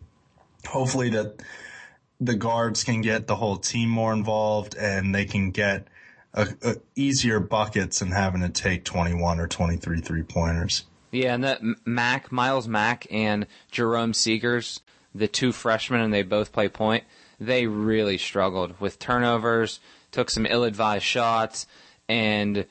hopefully 0.68 1.10
that 1.10 1.42
the 2.22 2.36
guards 2.36 2.84
can 2.84 3.02
get 3.02 3.28
the 3.28 3.36
whole 3.36 3.58
team 3.58 3.90
more 3.90 4.14
involved 4.14 4.76
and 4.76 5.14
they 5.14 5.26
can 5.26 5.52
get 5.52 5.88
a, 6.34 6.48
a 6.64 6.76
easier 6.96 7.40
buckets 7.40 8.00
than 8.00 8.12
having 8.12 8.42
to 8.42 8.50
take 8.50 8.86
21 8.86 9.40
or 9.40 9.48
23 9.48 10.00
three 10.00 10.24
pointers. 10.24 10.86
Yeah, 11.14 11.36
and 11.36 11.44
that 11.44 11.62
Mack, 11.86 12.32
Myles 12.32 12.68
Mack 12.68 13.06
and 13.12 13.46
Jerome 13.70 14.14
Seagears, 14.14 14.82
the 15.14 15.28
two 15.28 15.52
freshmen, 15.52 16.02
and 16.02 16.12
they 16.12 16.24
both 16.24 16.52
play 16.52 16.68
point, 16.70 17.04
they 17.40 17.68
really 17.68 18.18
struggled 18.18 18.80
with 18.80 18.98
turnovers, 18.98 19.80
took 20.12 20.32
some 20.32 20.48
ill-advised 20.48 21.06
shots, 21.06 21.68
and 22.10 22.66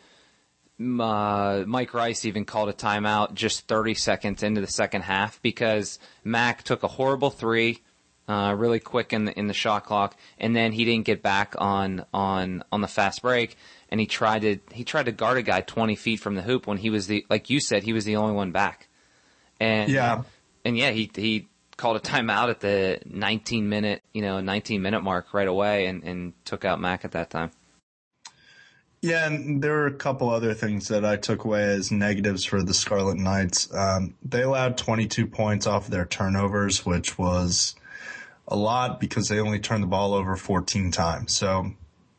uh, 0.80 1.62
Mike 1.68 1.94
Rice 1.94 2.24
even 2.24 2.44
called 2.44 2.68
a 2.68 2.72
timeout 2.72 3.34
just 3.34 3.68
30 3.68 3.94
seconds 3.94 4.42
into 4.42 4.60
the 4.60 4.66
second 4.66 5.02
half 5.02 5.40
because 5.42 6.00
Mack 6.24 6.64
took 6.64 6.82
a 6.82 6.88
horrible 6.88 7.30
three, 7.30 7.80
uh, 8.26 8.56
really 8.58 8.80
quick 8.80 9.12
in 9.12 9.24
the 9.26 9.38
in 9.38 9.46
the 9.46 9.54
shot 9.54 9.84
clock, 9.84 10.16
and 10.38 10.56
then 10.56 10.72
he 10.72 10.84
didn't 10.84 11.04
get 11.04 11.22
back 11.22 11.54
on 11.58 12.04
on 12.12 12.64
on 12.72 12.80
the 12.80 12.88
fast 12.88 13.22
break, 13.22 13.56
and 13.92 14.00
he 14.00 14.06
tried 14.06 14.40
to 14.40 14.56
he 14.72 14.84
tried 14.84 15.04
to 15.04 15.12
guard 15.12 15.36
a 15.36 15.42
guy 15.42 15.60
20 15.60 15.94
feet 15.96 16.18
from 16.18 16.34
the 16.34 16.40
hoop 16.40 16.66
when 16.66 16.78
he 16.78 16.88
was 16.88 17.06
the 17.06 17.26
like 17.28 17.50
you 17.50 17.60
said 17.60 17.82
he 17.82 17.92
was 17.92 18.06
the 18.06 18.16
only 18.16 18.34
one 18.34 18.50
back, 18.50 18.88
and 19.60 19.90
yeah, 19.92 20.22
and 20.64 20.78
yeah 20.78 20.90
he 20.90 21.10
he 21.14 21.46
called 21.76 21.96
a 21.96 22.00
timeout 22.00 22.48
at 22.48 22.60
the 22.60 23.00
19 23.04 23.68
minute 23.68 24.02
you 24.14 24.22
know 24.22 24.40
19 24.40 24.80
minute 24.80 25.02
mark 25.02 25.34
right 25.34 25.46
away 25.46 25.86
and 25.86 26.04
and 26.04 26.32
took 26.46 26.64
out 26.64 26.80
Mack 26.80 27.04
at 27.04 27.12
that 27.12 27.28
time. 27.28 27.50
Yeah, 29.02 29.26
and 29.26 29.62
there 29.62 29.82
are 29.82 29.88
a 29.88 29.94
couple 29.94 30.30
other 30.30 30.54
things 30.54 30.88
that 30.88 31.04
I 31.04 31.16
took 31.16 31.44
away 31.44 31.64
as 31.64 31.90
negatives 31.90 32.44
for 32.44 32.62
the 32.62 32.72
Scarlet 32.72 33.18
Knights. 33.18 33.68
Um, 33.74 34.14
they 34.22 34.42
allowed 34.42 34.78
22 34.78 35.26
points 35.26 35.66
off 35.66 35.88
their 35.88 36.06
turnovers, 36.06 36.86
which 36.86 37.18
was 37.18 37.74
a 38.46 38.54
lot 38.54 39.00
because 39.00 39.28
they 39.28 39.40
only 39.40 39.58
turned 39.58 39.82
the 39.82 39.88
ball 39.88 40.14
over 40.14 40.36
14 40.36 40.92
times. 40.92 41.34
So, 41.34 41.72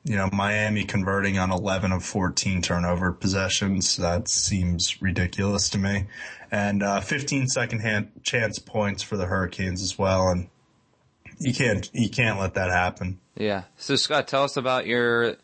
you 0.03 0.15
know, 0.15 0.29
Miami 0.31 0.83
converting 0.83 1.37
on 1.37 1.51
11 1.51 1.91
of 1.91 2.03
14 2.03 2.61
turnover 2.61 3.11
possessions, 3.11 3.97
that 3.97 4.27
seems 4.27 5.01
ridiculous 5.01 5.69
to 5.69 5.77
me. 5.77 6.05
And, 6.51 6.83
uh, 6.83 7.01
15 7.01 7.47
second 7.47 7.79
hand 7.79 8.11
chance 8.23 8.59
points 8.59 9.01
for 9.01 9.17
the 9.17 9.25
Hurricanes 9.25 9.81
as 9.81 9.97
well. 9.97 10.29
And 10.29 10.49
you 11.39 11.53
can't, 11.53 11.89
you 11.93 12.09
can't 12.09 12.39
let 12.39 12.53
that 12.55 12.69
happen. 12.69 13.19
Yeah. 13.35 13.63
So 13.77 13.95
Scott, 13.95 14.27
tell 14.27 14.43
us 14.43 14.57
about 14.57 14.85
your, 14.85 15.37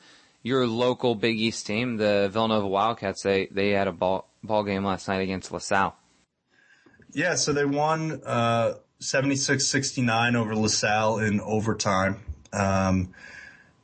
your 0.44 0.68
local 0.68 1.16
Big 1.16 1.40
East 1.40 1.66
team, 1.66 1.98
the 1.98 2.30
Villanova 2.32 2.68
Wildcats, 2.68 3.24
they 3.24 3.48
they 3.52 3.72
had 3.72 3.88
a 3.88 3.92
ball 3.92 4.30
ball 4.44 4.64
game 4.64 4.84
last 4.84 5.08
night 5.08 5.22
against 5.22 5.52
LaSalle. 5.52 5.96
Yeah, 7.12 7.36
so 7.36 7.54
they 7.54 7.66
won 7.66 8.22
uh 8.26 8.76
76-69 9.02 10.36
over 10.36 10.56
LaSalle 10.56 11.20
in 11.20 11.40
overtime. 11.40 12.20
Um, 12.52 13.14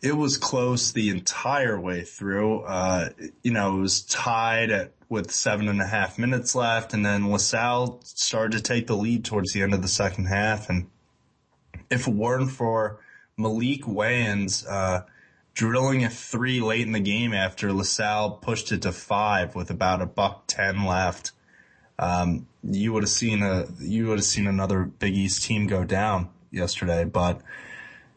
it 0.01 0.15
was 0.15 0.37
close 0.37 0.91
the 0.91 1.09
entire 1.09 1.79
way 1.79 2.03
through. 2.03 2.61
Uh, 2.61 3.09
you 3.43 3.51
know, 3.51 3.77
it 3.77 3.81
was 3.81 4.01
tied 4.01 4.71
at 4.71 4.91
with 5.07 5.31
seven 5.31 5.67
and 5.67 5.81
a 5.81 5.85
half 5.85 6.17
minutes 6.17 6.55
left, 6.55 6.93
and 6.93 7.05
then 7.05 7.31
LaSalle 7.31 7.99
started 8.03 8.57
to 8.57 8.63
take 8.63 8.87
the 8.87 8.95
lead 8.95 9.23
towards 9.23 9.53
the 9.53 9.61
end 9.61 9.73
of 9.73 9.81
the 9.81 9.87
second 9.87 10.25
half. 10.25 10.69
And 10.69 10.87
if 11.89 12.07
it 12.07 12.13
weren't 12.13 12.51
for 12.51 12.99
Maalik 13.37 13.83
Wayns, 13.83 14.65
uh, 14.67 15.03
drilling 15.53 16.03
a 16.03 16.09
three 16.09 16.59
late 16.59 16.85
in 16.85 16.91
the 16.91 16.99
game 16.99 17.33
after 17.33 17.71
LaSalle 17.71 18.31
pushed 18.31 18.71
it 18.71 18.81
to 18.81 18.91
five 18.91 19.55
with 19.55 19.69
about 19.69 20.01
a 20.01 20.05
buck 20.05 20.45
ten 20.47 20.85
left. 20.85 21.31
Um, 21.97 22.47
you 22.61 22.91
would 22.91 23.03
have 23.03 23.09
seen 23.09 23.41
a, 23.41 23.65
you 23.79 24.07
would 24.07 24.17
have 24.17 24.25
seen 24.25 24.47
another 24.47 24.83
Big 24.83 25.15
East 25.15 25.43
team 25.43 25.67
go 25.67 25.85
down 25.85 26.29
yesterday, 26.51 27.05
but 27.05 27.41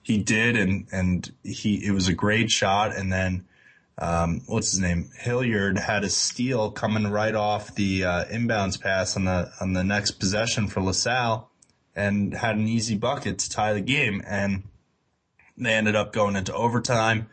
he 0.08 0.18
did 0.18 0.56
and, 0.56 0.88
and 0.90 1.32
he, 1.44 1.86
it 1.86 1.92
was 1.92 2.08
a 2.08 2.14
great 2.14 2.50
shot. 2.50 2.96
And 2.96 3.12
then, 3.12 3.46
um, 3.96 4.42
what's 4.46 4.72
his 4.72 4.80
name? 4.80 5.10
Hilliard 5.16 5.78
had 5.78 6.02
a 6.02 6.10
steal 6.10 6.72
coming 6.72 7.06
right 7.06 7.34
off 7.34 7.76
the, 7.76 8.04
uh, 8.04 8.24
inbounds 8.24 8.80
pass 8.80 9.16
on 9.16 9.24
the, 9.26 9.52
on 9.60 9.72
the 9.74 9.84
next 9.84 10.12
possession 10.18 10.66
for 10.66 10.80
LaSalle 10.80 11.48
and 11.94 12.34
had 12.34 12.56
an 12.56 12.66
easy 12.66 12.96
bucket 12.96 13.38
to 13.38 13.48
tie 13.48 13.72
the 13.72 13.80
game. 13.80 14.20
And, 14.26 14.64
they 15.58 15.74
ended 15.74 15.96
up 15.96 16.12
going 16.12 16.36
into 16.36 16.54
overtime, 16.54 17.28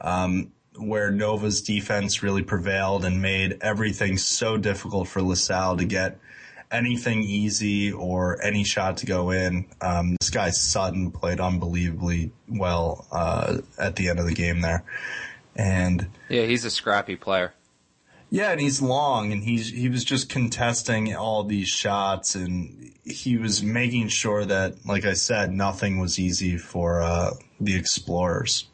um, 0.00 0.52
where 0.76 1.10
Nova's 1.10 1.62
defense 1.62 2.22
really 2.22 2.42
prevailed 2.42 3.04
and 3.04 3.20
made 3.20 3.58
everything 3.60 4.18
so 4.18 4.56
difficult 4.56 5.08
for 5.08 5.22
LaSalle 5.22 5.78
to 5.78 5.84
get 5.84 6.18
anything 6.70 7.22
easy 7.22 7.92
or 7.92 8.40
any 8.42 8.64
shot 8.64 8.98
to 8.98 9.06
go 9.06 9.30
in. 9.30 9.66
Um, 9.80 10.16
this 10.20 10.30
guy 10.30 10.50
Sutton 10.50 11.10
played 11.10 11.40
unbelievably 11.40 12.32
well 12.48 13.06
uh, 13.10 13.58
at 13.78 13.96
the 13.96 14.08
end 14.08 14.18
of 14.18 14.26
the 14.26 14.34
game 14.34 14.60
there, 14.60 14.84
and 15.56 16.08
yeah, 16.28 16.44
he's 16.44 16.64
a 16.64 16.70
scrappy 16.70 17.16
player. 17.16 17.54
Yeah, 18.32 18.52
and 18.52 18.60
he's 18.60 18.80
long, 18.80 19.32
and 19.32 19.42
he's 19.42 19.70
he 19.70 19.88
was 19.88 20.04
just 20.04 20.28
contesting 20.28 21.14
all 21.16 21.42
these 21.42 21.68
shots, 21.68 22.36
and 22.36 22.92
he 23.04 23.36
was 23.36 23.62
making 23.62 24.08
sure 24.08 24.44
that, 24.44 24.86
like 24.86 25.04
I 25.04 25.14
said, 25.14 25.52
nothing 25.52 25.98
was 25.98 26.18
easy 26.18 26.56
for 26.56 27.02
uh, 27.02 27.32
the 27.60 27.76
explorers. 27.76 28.66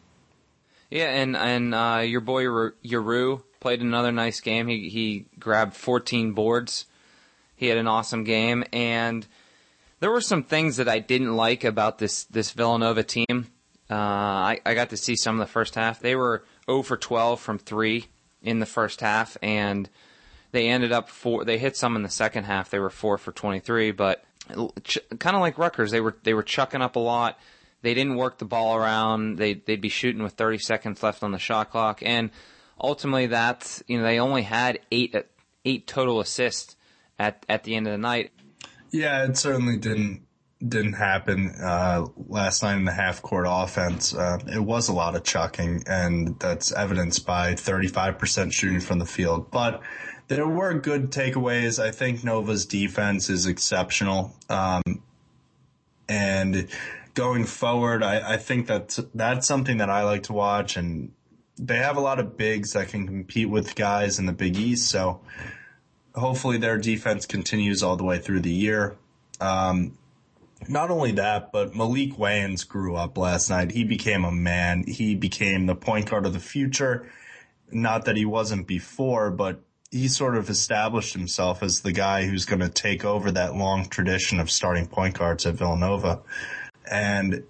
Yeah, 0.91 1.09
and 1.09 1.37
and 1.37 1.75
uh, 1.75 2.03
your 2.05 2.21
boy 2.21 2.45
Yarou 2.85 3.43
played 3.61 3.81
another 3.81 4.13
nice 4.13 4.41
game. 4.41 4.69
He 4.69 4.91
he 4.91 5.27
grabbed 5.39 5.75
14 5.75 6.33
boards. 6.33 6.85
He 7.57 7.67
had 7.69 7.79
an 7.79 7.87
awesome 7.87 8.25
game, 8.25 8.65
and 8.73 9.27
there 10.01 10.11
were 10.11 10.21
some 10.21 10.43
things 10.43 10.77
that 10.77 10.89
I 10.89 10.99
didn't 10.99 11.35
like 11.35 11.65
about 11.65 11.99
this 11.99 12.25
this 12.25 12.53
Villanova 12.53 13.03
team. 13.03 13.49
Uh, 13.91 13.95
I 13.95 14.61
I 14.65 14.75
got 14.75 14.91
to 14.91 14.97
see 14.97 15.17
some 15.17 15.41
of 15.41 15.47
the 15.47 15.53
first 15.53 15.75
half. 15.75 16.01
They 16.01 16.15
were 16.15 16.45
0 16.67 16.83
for 16.83 16.97
12 16.97 17.41
from 17.41 17.59
three 17.59 18.07
in 18.43 18.59
the 18.59 18.67
first 18.67 19.01
half, 19.01 19.37
and 19.43 19.89
they 20.53 20.69
ended 20.69 20.93
up 20.93 21.09
four. 21.09 21.45
They 21.45 21.59
hit 21.59 21.77
some 21.77 21.97
in 21.97 22.03
the 22.03 22.11
second 22.11 22.45
half. 22.45 22.71
They 22.71 22.79
were 22.79 22.91
four 22.91 23.19
for 23.19 23.33
23, 23.33 23.93
but 23.93 24.25
ch- 24.85 24.99
kind 25.19 25.35
of 25.35 25.41
like 25.41 25.59
Rutgers, 25.59 25.91
they 25.91 26.01
were 26.01 26.17
they 26.23 26.35
were 26.35 26.43
chucking 26.43 26.83
up 26.83 26.97
a 26.97 27.01
lot 27.01 27.39
they 27.87 27.95
didn't 27.95 28.17
work 28.17 28.39
the 28.39 28.45
ball 28.45 28.77
around. 28.77 29.37
They 29.37 29.55
they'd 29.55 29.81
be 29.81 29.89
shooting 29.89 30.23
with 30.23 30.33
30 30.33 30.59
seconds 30.59 31.03
left 31.05 31.23
on 31.23 31.31
the 31.31 31.39
shot 31.39 31.71
clock, 31.71 32.03
and 32.03 32.31
ultimately 32.81 33.27
that's 33.27 33.81
you 33.87 33.99
know 33.99 34.05
they 34.05 34.19
only 34.19 34.43
had 34.43 34.81
eight 34.91 35.15
eight 35.65 35.87
total 35.87 36.19
assists 36.19 36.75
at 37.19 37.45
at 37.49 37.65
the 37.65 37.75
end 37.75 37.87
of 37.87 37.93
the 37.93 37.99
night. 37.99 38.33
Yeah, 38.91 39.25
it 39.25 39.37
certainly 39.37 39.77
didn't 39.77 40.27
didn't 40.67 40.95
happen 40.95 41.51
uh, 41.63 42.07
last 42.29 42.63
night 42.63 42.77
in 42.77 42.85
the 42.85 42.93
half 42.93 43.21
court 43.21 43.47
offense. 43.49 44.15
Uh, 44.15 44.39
it 44.47 44.63
was 44.63 44.89
a 44.89 44.93
lot 44.93 45.15
of 45.15 45.23
chucking, 45.23 45.85
and 45.87 46.39
that's 46.41 46.73
evidenced 46.73 47.27
by 47.27 47.53
35% 47.53 48.53
shooting 48.53 48.81
from 48.81 48.99
the 48.99 49.07
field. 49.07 49.51
But 49.51 49.83
there 50.29 50.49
were 50.49 50.75
good 50.75 51.11
takeaways. 51.11 51.83
I 51.83 51.91
think 51.91 52.25
Nova's 52.25 52.65
defense 52.65 53.29
is 53.29 53.47
exceptional. 53.47 54.35
Um, 54.49 54.83
and 56.09 56.69
going 57.15 57.45
forward, 57.45 58.03
I, 58.03 58.35
I 58.35 58.37
think 58.39 58.67
that's, 58.67 58.99
that's 59.15 59.47
something 59.47 59.79
that 59.79 59.91
I 59.91 60.05
like 60.05 60.25
to 60.25 60.33
watch. 60.33 60.77
And 60.77 61.13
they 61.59 61.77
have 61.77 61.97
a 61.97 62.01
lot 62.01 62.19
of 62.19 62.37
bigs 62.37 62.73
that 62.73 62.89
can 62.89 63.07
compete 63.07 63.51
with 63.51 63.75
guys 63.75 64.19
in 64.19 64.27
the 64.27 64.33
Big 64.33 64.57
East. 64.57 64.91
So 64.91 65.21
hopefully 66.17 66.59
their 66.59 66.79
defense 66.79 67.27
continues 67.27 67.83
all 67.83 67.97
the 67.97 68.05
way 68.05 68.19
through 68.19 68.41
the 68.41 68.53
year. 68.53 68.97
Um, 69.41 69.99
not 70.69 70.91
only 70.91 71.13
that, 71.13 71.53
but 71.53 71.73
Maalik 71.73 72.17
Wayns 72.17 72.67
grew 72.67 72.97
up 72.97 73.19
last 73.19 73.51
night. 73.51 73.73
He 73.73 73.85
became 73.85 74.25
a 74.25 74.33
man. 74.33 74.85
He 74.87 75.15
became 75.15 75.67
the 75.67 75.75
point 75.75 76.11
guard 76.11 76.25
of 76.25 76.33
the 76.33 76.41
future. 76.41 77.11
Not 77.71 78.07
that 78.07 78.17
he 78.17 78.25
wasn't 78.25 78.67
before, 78.67 79.31
but 79.31 79.61
he 79.91 80.09
sort 80.09 80.37
of 80.37 80.49
established 80.49 81.13
himself 81.13 81.63
as 81.63 81.81
the 81.81 81.93
guy 81.93 82.25
who's 82.25 82.47
going 82.47 82.61
to 82.61 82.69
take 82.69 83.05
over 83.05 83.31
that 83.33 83.55
long 83.55 83.89
tradition 83.89 84.41
of 84.41 84.51
starting 84.51 84.87
point 84.87 85.19
guards 85.19 85.45
at 85.47 85.55
Villanova. 85.55 86.23
And 86.91 87.45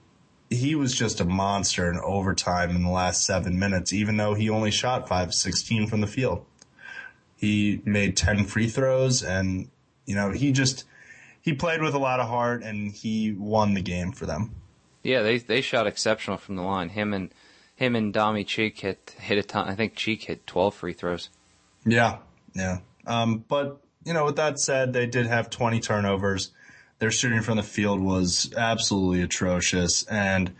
he 0.51 0.75
was 0.75 0.95
just 0.95 1.21
a 1.21 1.25
monster 1.25 1.91
in 1.91 1.99
overtime 1.99 2.71
in 2.71 2.83
the 2.83 2.91
last 2.91 3.25
seven 3.25 3.59
minutes, 3.59 3.93
even 3.93 4.17
though 4.17 4.35
he 4.35 4.51
only 4.51 4.71
shot 4.71 5.09
5 5.09 5.33
16 5.33 5.87
from 5.87 6.01
the 6.01 6.07
field. 6.07 6.45
He 7.37 7.83
made 7.85 8.17
10 8.17 8.45
free 8.45 8.69
throws 8.69 9.23
and, 9.23 9.69
you 10.07 10.15
know, 10.15 10.31
he 10.31 10.53
just, 10.53 10.85
he 11.41 11.53
played 11.53 11.83
with 11.83 11.95
a 11.95 11.99
lot 11.99 12.21
of 12.21 12.29
heart 12.29 12.63
and 12.63 12.91
he 12.93 13.33
won 13.33 13.75
the 13.75 13.83
game 13.83 14.13
for 14.13 14.27
them. 14.27 14.55
Yeah, 15.07 15.23
they 15.23 15.39
they 15.39 15.61
shot 15.61 15.87
exceptional 15.87 16.37
from 16.37 16.57
the 16.57 16.63
line. 16.63 16.89
Him 16.89 17.15
and 17.15 17.33
him 17.77 17.95
and 17.95 18.13
Dami 18.13 18.45
Cheek 18.45 18.81
hit 18.81 19.15
hit 19.21 19.39
a 19.39 19.43
ton. 19.43 19.69
I 19.69 19.77
think 19.77 19.95
Cheek 19.95 20.25
hit 20.25 20.47
12 20.47 20.75
free 20.75 20.93
throws. 20.93 21.29
Yeah, 21.85 22.19
yeah. 22.55 22.79
Um, 23.07 23.45
but 23.47 23.81
you 24.05 24.13
know, 24.13 24.25
with 24.25 24.37
that 24.37 24.59
said, 24.59 24.93
they 24.93 25.07
did 25.07 25.27
have 25.27 25.49
20 25.49 25.79
turnovers. 25.79 26.51
Their 26.99 27.13
shooting 27.13 27.43
from 27.43 27.57
the 27.57 27.63
field 27.63 28.01
was 28.01 28.53
absolutely 28.57 29.23
atrocious, 29.23 30.03
and 30.05 30.53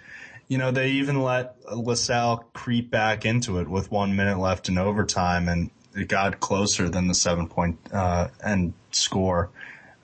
you 0.47 0.59
know 0.59 0.71
they 0.71 0.91
even 0.91 1.23
let 1.23 1.57
LaSalle 1.73 2.45
creep 2.53 2.89
back 2.89 3.25
into 3.25 3.59
it 3.59 3.67
with 3.67 3.91
one 3.91 4.15
minute 4.15 4.39
left 4.39 4.69
in 4.69 4.79
overtime, 4.79 5.49
and 5.49 5.71
it 5.97 6.09
got 6.09 6.41
closer 6.41 6.89
than 6.89 7.09
the 7.09 7.15
seven 7.15 7.49
point 7.49 7.79
uh, 7.93 8.29
end 8.45 8.75
score 8.91 9.51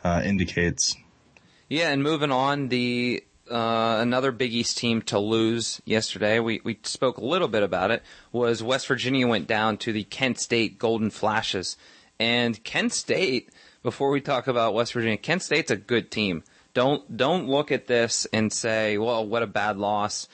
uh, 0.03 0.23
indicates. 0.25 0.97
Yeah, 1.69 1.91
and 1.91 2.03
moving 2.03 2.33
on, 2.33 2.69
the 2.69 3.23
uh, 3.51 3.99
another 4.01 4.33
Big 4.33 4.53
East 4.53 4.79
team 4.79 5.03
to 5.03 5.19
lose 5.19 5.81
yesterday. 5.85 6.41
We 6.41 6.61
we 6.65 6.79
spoke 6.83 7.19
a 7.19 7.25
little 7.25 7.49
bit 7.49 7.63
about 7.63 7.91
it. 7.91 8.03
Was 8.33 8.63
West 8.63 8.87
Virginia 8.87 9.27
went 9.27 9.47
down 9.47 9.77
to 9.79 9.93
the 9.93 10.05
Kent 10.05 10.41
State 10.41 10.79
Golden 10.79 11.11
Flashes, 11.11 11.77
and 12.19 12.63
Kent 12.65 12.93
State. 12.93 13.51
Before 13.83 14.11
we 14.11 14.21
talk 14.21 14.47
about 14.47 14.75
West 14.75 14.93
Virginia, 14.93 15.17
Kent 15.17 15.43
State's 15.43 15.73
a 15.73 15.77
good 15.77 16.11
team. 16.11 16.45
Don't 16.73 17.17
don't 17.17 17.49
look 17.49 17.73
at 17.73 17.87
this 17.87 18.27
and 18.33 18.53
say, 18.53 18.97
"Well, 18.97 19.27
what 19.27 19.43
a 19.43 19.47
bad 19.47 19.77
loss." 19.77 20.29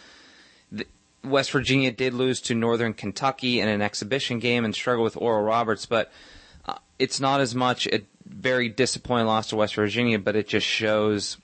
West 1.29 1.51
Virginia 1.51 1.93
did 1.93 2.15
lose 2.15 2.41
to 2.43 2.55
Northern 2.55 2.95
Kentucky 2.95 3.61
in 3.61 3.69
an 3.69 3.83
exhibition 3.83 4.39
game 4.39 4.65
and 4.65 4.75
struggle 4.75 5.05
with 5.05 5.17
Oral 5.17 5.45
Roberts, 5.45 5.87
but 5.87 6.11
uh, 6.67 6.77
it's 6.99 7.21
not 7.21 7.41
as 7.41 7.55
much 7.55 7.87
a 7.87 8.03
very 8.27 8.69
disappointing 8.69 9.27
loss 9.27 9.49
to 9.49 9.57
West 9.57 9.75
Virginia, 9.75 10.19
but 10.19 10.37
it 10.37 10.49
just 10.49 10.67
shows. 10.67 11.39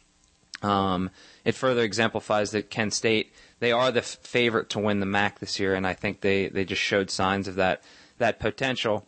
Um, 0.63 1.11
it 1.45 1.55
further 1.55 1.83
exemplifies 1.83 2.53
that 2.53 2.71
Kent 2.71 2.95
State 2.95 3.33
they 3.61 3.73
are 3.73 3.91
the 3.91 4.01
f- 4.01 4.19
favorite 4.23 4.71
to 4.71 4.79
win 4.79 5.01
the 5.01 5.07
MAC 5.07 5.39
this 5.39 5.59
year, 5.59 5.75
and 5.75 5.87
I 5.87 5.95
think 5.95 6.21
they 6.21 6.49
they 6.49 6.65
just 6.65 6.83
showed 6.83 7.11
signs 7.11 7.49
of 7.49 7.55
that 7.57 7.83
that 8.19 8.39
potential. 8.39 9.07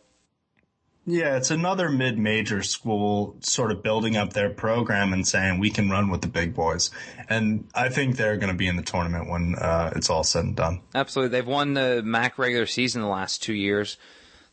Yeah, 1.09 1.37
it's 1.37 1.51
another 1.51 1.87
mid-major 1.87 2.63
school 2.63 3.37
sort 3.39 3.71
of 3.71 3.81
building 3.81 4.17
up 4.17 4.33
their 4.33 4.49
program 4.49 5.13
and 5.13 5.25
saying 5.25 5.57
we 5.57 5.69
can 5.69 5.89
run 5.89 6.09
with 6.09 6.19
the 6.21 6.27
big 6.27 6.53
boys, 6.53 6.91
and 7.29 7.65
I 7.73 7.87
think 7.87 8.17
they're 8.17 8.35
going 8.35 8.51
to 8.51 8.57
be 8.57 8.67
in 8.67 8.75
the 8.75 8.83
tournament 8.83 9.29
when 9.29 9.55
uh, 9.55 9.93
it's 9.95 10.09
all 10.09 10.25
said 10.25 10.43
and 10.43 10.55
done. 10.57 10.81
Absolutely, 10.93 11.29
they've 11.31 11.47
won 11.47 11.75
the 11.75 12.01
MAC 12.03 12.37
regular 12.37 12.65
season 12.65 13.01
the 13.01 13.07
last 13.07 13.41
two 13.41 13.53
years. 13.53 13.95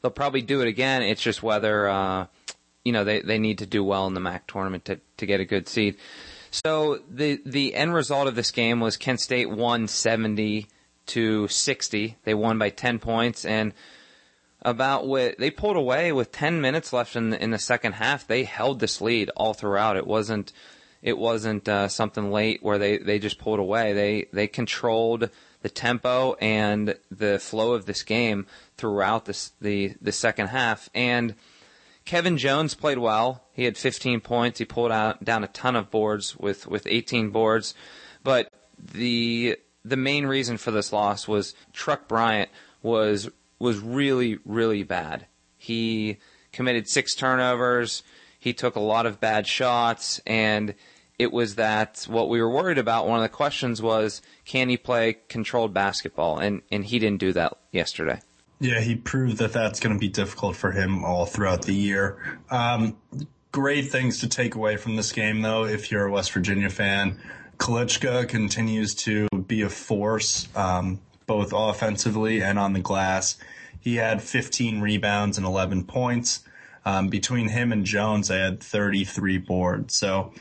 They'll 0.00 0.12
probably 0.12 0.42
do 0.42 0.60
it 0.60 0.68
again. 0.68 1.02
It's 1.02 1.20
just 1.20 1.42
whether 1.42 1.88
uh, 1.88 2.26
you 2.84 2.92
know 2.92 3.02
they, 3.02 3.20
they 3.20 3.38
need 3.38 3.58
to 3.58 3.66
do 3.66 3.82
well 3.82 4.06
in 4.06 4.14
the 4.14 4.20
MAC 4.20 4.46
tournament 4.46 4.84
to, 4.84 5.00
to 5.16 5.26
get 5.26 5.40
a 5.40 5.44
good 5.44 5.66
seed. 5.66 5.96
So 6.52 7.00
the 7.10 7.42
the 7.44 7.74
end 7.74 7.94
result 7.94 8.28
of 8.28 8.36
this 8.36 8.52
game 8.52 8.78
was 8.78 8.96
Kent 8.96 9.18
State 9.18 9.50
won 9.50 9.88
seventy 9.88 10.68
to 11.06 11.48
sixty. 11.48 12.16
They 12.22 12.34
won 12.34 12.58
by 12.58 12.70
ten 12.70 13.00
points 13.00 13.44
and 13.44 13.74
about 14.64 15.06
what 15.06 15.38
they 15.38 15.50
pulled 15.50 15.76
away 15.76 16.12
with 16.12 16.32
10 16.32 16.60
minutes 16.60 16.92
left 16.92 17.16
in 17.16 17.30
the, 17.30 17.42
in 17.42 17.50
the 17.50 17.58
second 17.58 17.92
half. 17.92 18.26
They 18.26 18.44
held 18.44 18.80
this 18.80 19.00
lead 19.00 19.30
all 19.36 19.54
throughout. 19.54 19.96
It 19.96 20.06
wasn't 20.06 20.52
it 21.02 21.18
wasn't 21.18 21.68
uh, 21.68 21.88
something 21.88 22.32
late 22.32 22.62
where 22.62 22.78
they, 22.78 22.96
they 22.96 23.18
just 23.18 23.38
pulled 23.38 23.58
away. 23.58 23.92
They 23.92 24.26
they 24.32 24.46
controlled 24.46 25.28
the 25.60 25.68
tempo 25.68 26.34
and 26.40 26.96
the 27.10 27.38
flow 27.38 27.74
of 27.74 27.84
this 27.84 28.02
game 28.02 28.46
throughout 28.78 29.26
this 29.26 29.52
the 29.60 29.94
the 30.00 30.12
second 30.12 30.48
half. 30.48 30.88
And 30.94 31.34
Kevin 32.06 32.38
Jones 32.38 32.74
played 32.74 32.98
well. 32.98 33.44
He 33.52 33.64
had 33.64 33.76
15 33.76 34.20
points. 34.20 34.58
He 34.58 34.64
pulled 34.64 34.92
out 34.92 35.24
down 35.24 35.44
a 35.44 35.48
ton 35.48 35.76
of 35.76 35.90
boards 35.90 36.36
with 36.36 36.66
with 36.66 36.86
18 36.86 37.30
boards. 37.30 37.74
But 38.22 38.48
the 38.78 39.58
the 39.84 39.96
main 39.96 40.24
reason 40.24 40.56
for 40.56 40.70
this 40.70 40.92
loss 40.92 41.28
was 41.28 41.54
Truck 41.74 42.08
Bryant 42.08 42.50
was 42.82 43.28
was 43.58 43.78
really, 43.78 44.38
really 44.44 44.82
bad. 44.82 45.26
He 45.56 46.18
committed 46.52 46.88
six 46.88 47.14
turnovers. 47.14 48.02
He 48.38 48.52
took 48.52 48.76
a 48.76 48.80
lot 48.80 49.06
of 49.06 49.20
bad 49.20 49.46
shots 49.46 50.20
and 50.26 50.74
it 51.18 51.32
was 51.32 51.54
that 51.54 52.04
what 52.08 52.28
we 52.28 52.42
were 52.42 52.50
worried 52.50 52.78
about. 52.78 53.06
One 53.06 53.18
of 53.18 53.22
the 53.22 53.28
questions 53.28 53.80
was, 53.80 54.20
can 54.44 54.68
he 54.68 54.76
play 54.76 55.18
controlled 55.28 55.72
basketball? 55.72 56.38
And, 56.38 56.62
and 56.70 56.84
he 56.84 56.98
didn't 56.98 57.20
do 57.20 57.32
that 57.32 57.56
yesterday. 57.70 58.20
Yeah, 58.60 58.80
he 58.80 58.96
proved 58.96 59.38
that 59.38 59.52
that's 59.52 59.80
going 59.80 59.94
to 59.94 60.00
be 60.00 60.08
difficult 60.08 60.56
for 60.56 60.72
him 60.72 61.04
all 61.04 61.26
throughout 61.26 61.62
the 61.62 61.74
year. 61.74 62.38
Um, 62.50 62.96
great 63.52 63.90
things 63.90 64.18
to 64.20 64.28
take 64.28 64.54
away 64.54 64.76
from 64.76 64.96
this 64.96 65.12
game, 65.12 65.42
though, 65.42 65.64
if 65.64 65.90
you're 65.90 66.06
a 66.06 66.10
West 66.10 66.32
Virginia 66.32 66.70
fan. 66.70 67.20
Kalichka 67.58 68.28
continues 68.28 68.94
to 68.96 69.28
be 69.28 69.62
a 69.62 69.68
force, 69.68 70.48
um, 70.56 71.00
both 71.26 71.52
offensively 71.54 72.42
and 72.42 72.58
on 72.58 72.72
the 72.72 72.80
glass. 72.80 73.36
He 73.80 73.96
had 73.96 74.22
15 74.22 74.80
rebounds 74.80 75.36
and 75.36 75.46
11 75.46 75.84
points. 75.84 76.40
Um, 76.86 77.08
between 77.08 77.48
him 77.48 77.72
and 77.72 77.84
Jones, 77.84 78.28
they 78.28 78.38
had 78.38 78.62
33 78.62 79.38
boards. 79.38 79.96
So, 79.96 80.32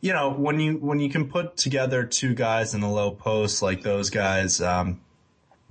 you 0.00 0.12
know, 0.12 0.30
when 0.32 0.58
you 0.58 0.74
when 0.74 0.98
you 0.98 1.08
can 1.08 1.28
put 1.28 1.56
together 1.56 2.04
two 2.04 2.34
guys 2.34 2.74
in 2.74 2.80
the 2.80 2.88
low 2.88 3.12
post 3.12 3.62
like 3.62 3.82
those 3.82 4.10
guys, 4.10 4.60
um, 4.60 5.00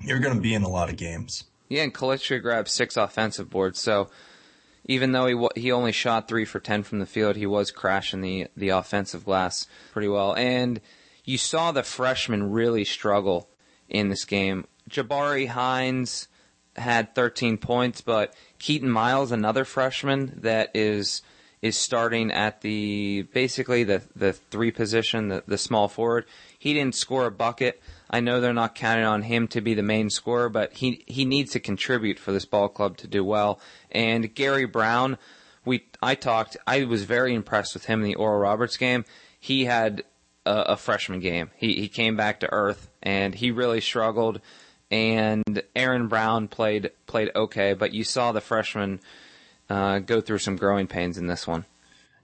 you're 0.02 0.20
going 0.20 0.36
to 0.36 0.42
be 0.42 0.54
in 0.54 0.64
a 0.64 0.70
lot 0.70 0.90
of 0.90 0.96
games. 0.96 1.44
Yeah, 1.70 1.84
and 1.84 1.94
Kalichka 1.94 2.42
grabbed 2.42 2.70
six 2.70 2.96
offensive 2.96 3.50
boards. 3.50 3.80
So 3.80 4.10
even 4.86 5.12
though 5.12 5.28
he 5.28 5.62
he 5.62 5.72
only 5.72 5.92
shot 5.92 6.28
three 6.28 6.46
for 6.46 6.60
ten 6.60 6.84
from 6.84 7.00
the 7.00 7.06
field, 7.06 7.36
he 7.36 7.46
was 7.46 7.72
crashing 7.72 8.22
the 8.22 8.48
the 8.56 8.70
offensive 8.70 9.26
glass 9.26 9.68
pretty 9.92 10.08
well. 10.08 10.34
And 10.36 10.80
you 11.26 11.38
saw 11.38 11.72
the 11.72 11.84
freshman 11.84 12.52
really 12.52 12.86
struggle 12.86 13.50
in 13.90 14.10
this 14.10 14.26
game. 14.26 14.66
Jabarie 14.90 15.48
Hinds 15.48 16.28
had 16.76 17.16
13 17.16 17.58
points, 17.58 18.02
but 18.02 18.34
Keaton 18.60 18.90
Miles, 18.90 19.32
another 19.32 19.66
freshman 19.66 20.40
that 20.42 20.72
is 20.74 21.22
is 21.62 21.76
starting 21.76 22.32
at 22.32 22.62
the 22.62 23.24
basically 23.34 23.84
the 23.84 24.04
the 24.16 24.34
three 24.34 24.72
position, 24.72 25.30
the, 25.30 25.44
the 25.48 25.58
small 25.58 25.88
forward. 25.88 26.26
He 26.58 26.74
didn't 26.74 26.96
score 26.96 27.26
a 27.26 27.32
bucket. 27.32 27.82
I 28.10 28.20
know 28.20 28.40
they're 28.40 28.54
not 28.54 28.76
counting 28.76 29.06
on 29.06 29.24
him 29.24 29.48
to 29.50 29.62
be 29.62 29.74
the 29.74 29.84
main 29.84 30.10
scorer, 30.10 30.50
but 30.50 30.74
he 30.74 31.04
he 31.08 31.26
needs 31.26 31.52
to 31.52 31.60
contribute 31.60 32.20
for 32.20 32.32
this 32.32 32.46
ball 32.46 32.70
club 32.70 32.98
to 32.98 33.08
do 33.08 33.24
well. 33.24 33.60
And 33.92 34.34
Gary 34.34 34.66
Browne, 34.66 35.18
we 35.66 35.86
I 36.02 36.16
talked. 36.16 36.58
I 36.68 36.84
was 36.84 37.04
very 37.04 37.34
impressed 37.34 37.74
with 37.74 37.86
him 37.86 38.02
in 38.02 38.08
the 38.08 38.16
Oral 38.16 38.40
Roberts 38.40 38.78
game. 38.78 39.04
He 39.40 39.66
had 39.66 40.04
a, 40.46 40.62
a 40.74 40.78
freshman 40.78 41.20
game. 41.20 41.50
He 41.56 41.74
he 41.76 41.88
came 41.88 42.16
back 42.16 42.40
to 42.42 42.54
earth, 42.54 42.87
and 43.02 43.36
he 43.36 43.52
really 43.52 43.82
struggled. 43.82 44.42
And 44.90 45.64
Aaron 45.76 46.08
Brown 46.08 46.48
played 46.48 46.92
played 47.08 47.32
okay, 47.36 47.74
but 47.74 47.94
you 47.94 48.04
saw 48.04 48.32
the 48.32 48.42
freshman 48.42 49.02
uh, 49.70 50.00
go 50.00 50.22
through 50.22 50.40
some 50.40 50.56
growing 50.56 50.88
pains 50.88 51.18
in 51.18 51.28
this 51.28 51.46
one. 51.46 51.66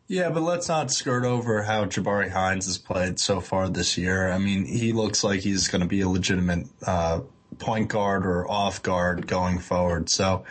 Yeah, 0.08 0.30
but 0.30 0.44
let's 0.44 0.68
not 0.68 0.92
skirt 0.92 1.26
over 1.26 1.64
how 1.64 1.86
Jabarie 1.86 2.32
Hinds 2.32 2.66
has 2.66 2.78
played 2.78 3.20
so 3.20 3.40
far 3.40 3.70
this 3.70 3.98
year. 3.98 4.32
I 4.32 4.38
mean, 4.38 4.66
he 4.66 4.92
looks 4.92 5.24
like 5.24 5.40
he's 5.40 5.70
going 5.70 5.82
to 5.82 5.88
be 5.88 6.02
a 6.02 6.10
legitimate 6.10 6.68
uh, 6.86 7.22
point 7.58 7.88
guard 7.88 8.26
or 8.26 8.50
off 8.50 8.84
guard 8.84 9.28
going 9.28 9.60
forward. 9.60 10.10
So 10.10 10.44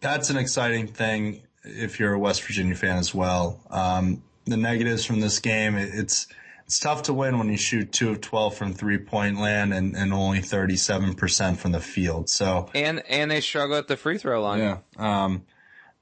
that's 0.00 0.30
an 0.30 0.36
exciting 0.36 0.88
thing 0.88 1.42
if 1.64 1.98
you're 2.00 2.14
a 2.14 2.18
West 2.18 2.42
Virginia 2.42 2.74
fan 2.74 2.96
as 2.96 3.14
well. 3.14 3.60
Um, 3.70 4.22
the 4.44 4.56
negatives 4.56 5.04
from 5.04 5.20
this 5.20 5.38
game, 5.38 5.76
it's 5.76 6.28
it's 6.66 6.80
tough 6.80 7.04
to 7.04 7.14
win 7.14 7.38
when 7.38 7.48
you 7.48 7.56
shoot 7.56 7.92
two 7.92 8.10
of 8.10 8.20
12 8.20 8.56
from 8.56 8.72
three 8.72 8.98
point 8.98 9.38
land 9.38 9.72
and, 9.72 9.94
and 9.94 10.12
only 10.12 10.40
37% 10.40 11.56
from 11.58 11.70
the 11.70 11.80
field. 11.80 12.28
So, 12.28 12.68
and, 12.74 13.04
and 13.08 13.30
they 13.30 13.40
struggle 13.40 13.76
at 13.76 13.86
the 13.86 13.96
free 13.96 14.18
throw 14.18 14.42
line. 14.42 14.58
Yeah. 14.58 14.78
Um, 14.96 15.44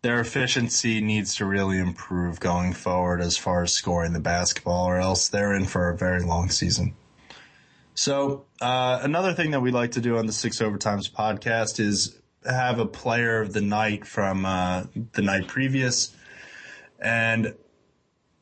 their 0.01 0.21
efficiency 0.21 1.03
needs 1.03 1.35
to 1.37 1.45
really 1.45 1.79
improve 1.79 2.41
going 2.41 2.73
forward 2.73 3.21
as 3.21 3.37
far 3.37 3.63
as 3.63 3.73
scoring 3.73 4.15
the 4.15 4.21
basketball 4.21 4.87
or 4.87 4.99
else 4.99 5.29
they're 5.29 5.55
in 5.55 5.67
for 5.67 5.91
a 5.91 5.97
very 5.97 6.23
long 6.23 6.49
season. 6.49 6.95
So, 7.95 8.47
uh, 8.61 9.01
another 9.03 9.35
thing 9.35 9.51
that 9.51 9.61
we 9.61 9.71
like 9.71 9.93
to 9.93 10.01
do 10.01 10.17
on 10.17 10.27
the 10.27 10.33
Six 10.33 10.61
Overtimes 10.61 11.11
podcast 11.11 11.79
is 11.79 12.19
have 12.45 12.79
a 12.79 12.87
player 12.87 13.43
of 13.43 13.53
the 13.53 13.61
night 13.61 14.07
from, 14.07 14.47
uh, 14.47 14.85
the 15.13 15.23
night 15.23 15.47
previous. 15.47 16.15
And 16.99 17.55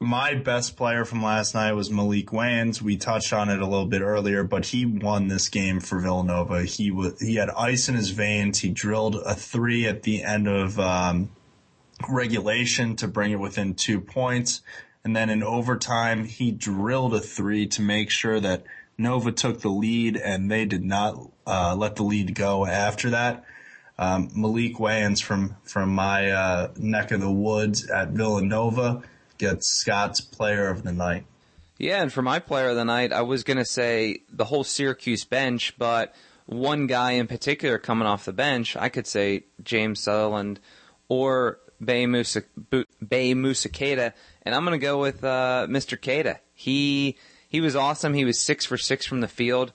my 0.03 0.35
best 0.35 0.77
player 0.77 1.05
from 1.05 1.23
last 1.23 1.55
night 1.55 1.73
was 1.73 1.89
Maalik 1.89 2.27
Wayns. 2.27 2.83
We 2.83 2.97
touched 2.97 3.33
on 3.33 3.49
it 3.49 3.61
a 3.61 3.67
little 3.67 3.87
bit 3.87 4.03
earlier, 4.03 4.43
but 4.43 4.67
he 4.67 4.85
won 4.85 5.29
this 5.29 5.49
game 5.49 5.81
for 5.81 6.01
Villanova. 6.01 6.65
He 6.65 6.91
was, 6.91 7.21
he 7.21 7.37
had 7.37 7.51
ice 7.51 7.89
in 7.89 7.95
his 7.95 8.11
veins. 8.11 8.59
He 8.59 8.71
drilled 8.71 9.17
a 9.17 9.35
three 9.35 9.87
at 9.87 10.03
the 10.03 10.23
end 10.23 10.49
of, 10.49 10.79
um, 10.79 11.31
regulation 12.09 12.97
to 12.97 13.09
bring 13.09 13.31
it 13.33 13.41
within 13.41 13.75
two 13.75 14.01
points. 14.01 14.61
And 15.05 15.15
then 15.15 15.31
in 15.31 15.43
overtime, 15.43 16.25
he 16.25 16.51
drilled 16.51 17.15
a 17.15 17.21
three 17.21 17.67
to 17.69 17.83
make 17.83 18.11
sure 18.11 18.41
that 18.41 18.65
Nova 18.99 19.33
took 19.33 19.61
the 19.61 19.69
lead 19.69 20.17
and 20.17 20.51
they 20.51 20.65
did 20.65 20.85
not, 20.85 21.17
uh, 21.47 21.75
let 21.77 21.97
the 21.97 22.03
lead 22.03 22.35
go 22.35 22.67
after 22.67 23.11
that. 23.11 23.45
Um, 23.99 24.31
Maalik 24.31 24.77
Wayns 24.77 25.23
from, 25.23 25.57
from 25.65 25.95
my, 25.95 26.31
uh, 26.31 26.73
neck 26.77 27.13
of 27.13 27.21
the 27.21 27.31
woods 27.31 27.89
at 27.89 28.09
Villanova 28.11 29.03
gets 29.43 29.67
Scott's 29.67 30.21
player 30.21 30.69
of 30.69 30.85
the 30.85 30.93
night. 30.93 31.27
Yeah, 31.77 32.01
and 32.01 32.13
for 32.13 32.23
my 32.23 32.39
player 32.39 32.69
of 32.69 32.77
the 32.77 32.85
night, 32.85 33.13
I 33.13 33.23
was 33.23 33.43
going 33.43 33.57
to 33.57 33.65
say 33.65 34.21
the 34.33 34.45
whole 34.45 34.63
Syracuse 34.63 35.25
bench, 35.25 35.75
but 35.79 36.15
one 36.47 36.87
guy 36.87 37.13
in 37.13 37.27
particular 37.27 37.79
coming 37.79 38.07
off 38.07 38.25
the 38.25 38.33
bench, 38.33 38.77
I 38.77 38.89
could 38.89 39.07
say 39.07 39.45
James 39.65 39.99
Southerland 39.99 40.61
or 41.09 41.59
Baye 41.85 42.07
Moussa, 42.07 42.43
Keita, 42.71 44.13
and 44.45 44.55
I'm 44.55 44.65
going 44.65 44.79
to 44.79 44.87
go 44.87 45.01
with 45.01 45.25
uh, 45.25 45.67
Mr. 45.69 45.99
Keita. 45.99 46.39
He 46.55 47.19
he 47.49 47.61
was 47.61 47.75
awesome. 47.75 48.15
He 48.15 48.25
was 48.25 48.39
six 48.39 48.65
for 48.65 48.79
six 48.79 49.05
from 49.05 49.21
the 49.21 49.29
field. 49.29 49.73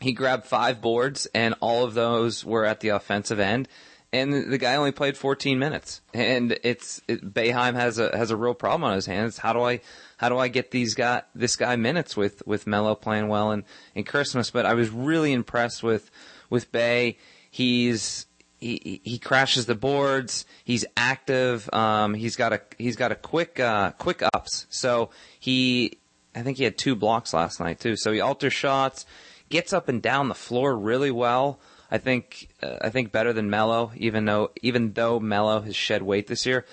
He 0.00 0.12
grabbed 0.12 0.44
five 0.44 0.80
boards, 0.80 1.26
and 1.34 1.54
all 1.60 1.84
of 1.84 1.94
those 1.94 2.44
were 2.44 2.64
at 2.64 2.80
the 2.80 2.88
offensive 2.88 3.38
end. 3.38 3.68
And 4.10 4.50
the 4.50 4.56
guy 4.56 4.76
only 4.76 4.92
played 4.92 5.18
14 5.18 5.58
minutes, 5.58 6.00
and 6.14 6.58
it's 6.62 7.02
it, 7.08 7.34
Boeheim 7.34 7.74
has 7.74 7.98
a 7.98 8.16
has 8.16 8.30
a 8.30 8.36
real 8.36 8.54
problem 8.54 8.84
on 8.84 8.94
his 8.94 9.04
hands. 9.04 9.36
How 9.36 9.52
do 9.52 9.60
I 9.60 9.80
how 10.16 10.30
do 10.30 10.38
I 10.38 10.48
get 10.48 10.70
these 10.70 10.94
guy 10.94 11.24
this 11.34 11.56
guy 11.56 11.76
minutes 11.76 12.16
with 12.16 12.42
with 12.46 12.66
Melo 12.66 12.94
playing 12.94 13.28
well 13.28 13.50
and 13.50 13.64
in 13.94 14.04
Christmas? 14.04 14.50
But 14.50 14.64
I 14.64 14.72
was 14.72 14.88
really 14.88 15.34
impressed 15.34 15.82
with 15.82 16.10
with 16.48 16.72
Baye. 16.72 17.18
He's 17.50 18.26
he 18.58 19.00
he 19.04 19.18
crashes 19.18 19.66
the 19.66 19.74
boards. 19.74 20.46
He's 20.64 20.84
active. 20.96 21.68
Um, 21.72 22.14
he's 22.14 22.36
got 22.36 22.52
a 22.52 22.62
he's 22.78 22.96
got 22.96 23.12
a 23.12 23.14
quick 23.14 23.60
uh, 23.60 23.92
quick 23.92 24.22
ups. 24.34 24.66
So 24.70 25.10
he 25.38 25.98
I 26.34 26.42
think 26.42 26.58
he 26.58 26.64
had 26.64 26.78
two 26.78 26.94
blocks 26.94 27.32
last 27.32 27.60
night 27.60 27.80
too. 27.80 27.96
So 27.96 28.12
he 28.12 28.20
alters 28.20 28.52
shots, 28.52 29.06
gets 29.48 29.72
up 29.72 29.88
and 29.88 30.02
down 30.02 30.28
the 30.28 30.34
floor 30.34 30.76
really 30.76 31.10
well. 31.10 31.60
I 31.90 31.98
think 31.98 32.48
uh, 32.62 32.76
I 32.80 32.90
think 32.90 33.12
better 33.12 33.32
than 33.32 33.50
Melo, 33.50 33.92
even 33.96 34.24
though 34.24 34.50
even 34.62 34.92
though 34.92 35.20
Melo 35.20 35.60
has 35.60 35.76
shed 35.76 36.02
weight 36.02 36.26
this 36.26 36.46
year. 36.46 36.64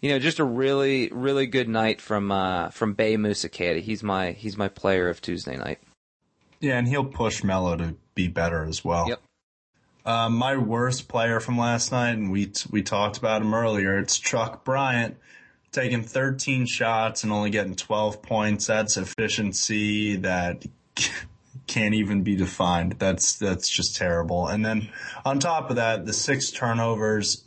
You 0.00 0.10
know, 0.10 0.18
just 0.18 0.38
a 0.38 0.44
really 0.44 1.08
really 1.12 1.46
good 1.46 1.68
night 1.68 2.00
from 2.00 2.30
uh, 2.30 2.70
from 2.70 2.92
Baye 2.92 3.16
Moussa 3.16 3.48
Keita. 3.48 3.80
He's 3.80 4.02
my 4.02 4.32
he's 4.32 4.56
my 4.56 4.68
player 4.68 5.08
of 5.08 5.20
Tuesday 5.20 5.56
night. 5.56 5.78
Yeah, 6.60 6.78
and 6.78 6.86
he'll 6.86 7.04
push 7.04 7.42
Melo 7.42 7.76
to 7.76 7.94
be 8.14 8.28
better 8.28 8.64
as 8.64 8.84
well. 8.84 9.08
Yep. 9.08 9.20
Uh, 10.04 10.28
my 10.28 10.56
worst 10.56 11.08
player 11.08 11.40
from 11.40 11.56
last 11.56 11.90
night, 11.90 12.12
and 12.12 12.30
we 12.30 12.52
we 12.70 12.82
talked 12.82 13.16
about 13.16 13.40
him 13.40 13.54
earlier. 13.54 13.98
It's 13.98 14.18
Truck 14.18 14.64
Bryant, 14.64 15.16
taking 15.72 16.02
13 16.02 16.66
shots 16.66 17.24
and 17.24 17.32
only 17.32 17.50
getting 17.50 17.74
12 17.74 18.20
points. 18.22 18.66
That's 18.66 18.98
efficiency 18.98 20.16
that 20.16 20.64
can't 21.66 21.94
even 21.94 22.22
be 22.22 22.36
defined. 22.36 22.96
That's 22.98 23.36
that's 23.36 23.68
just 23.68 23.96
terrible. 23.96 24.48
And 24.48 24.64
then 24.64 24.88
on 25.24 25.38
top 25.38 25.70
of 25.70 25.76
that, 25.76 26.06
the 26.06 26.12
six 26.12 26.50
turnovers 26.50 27.44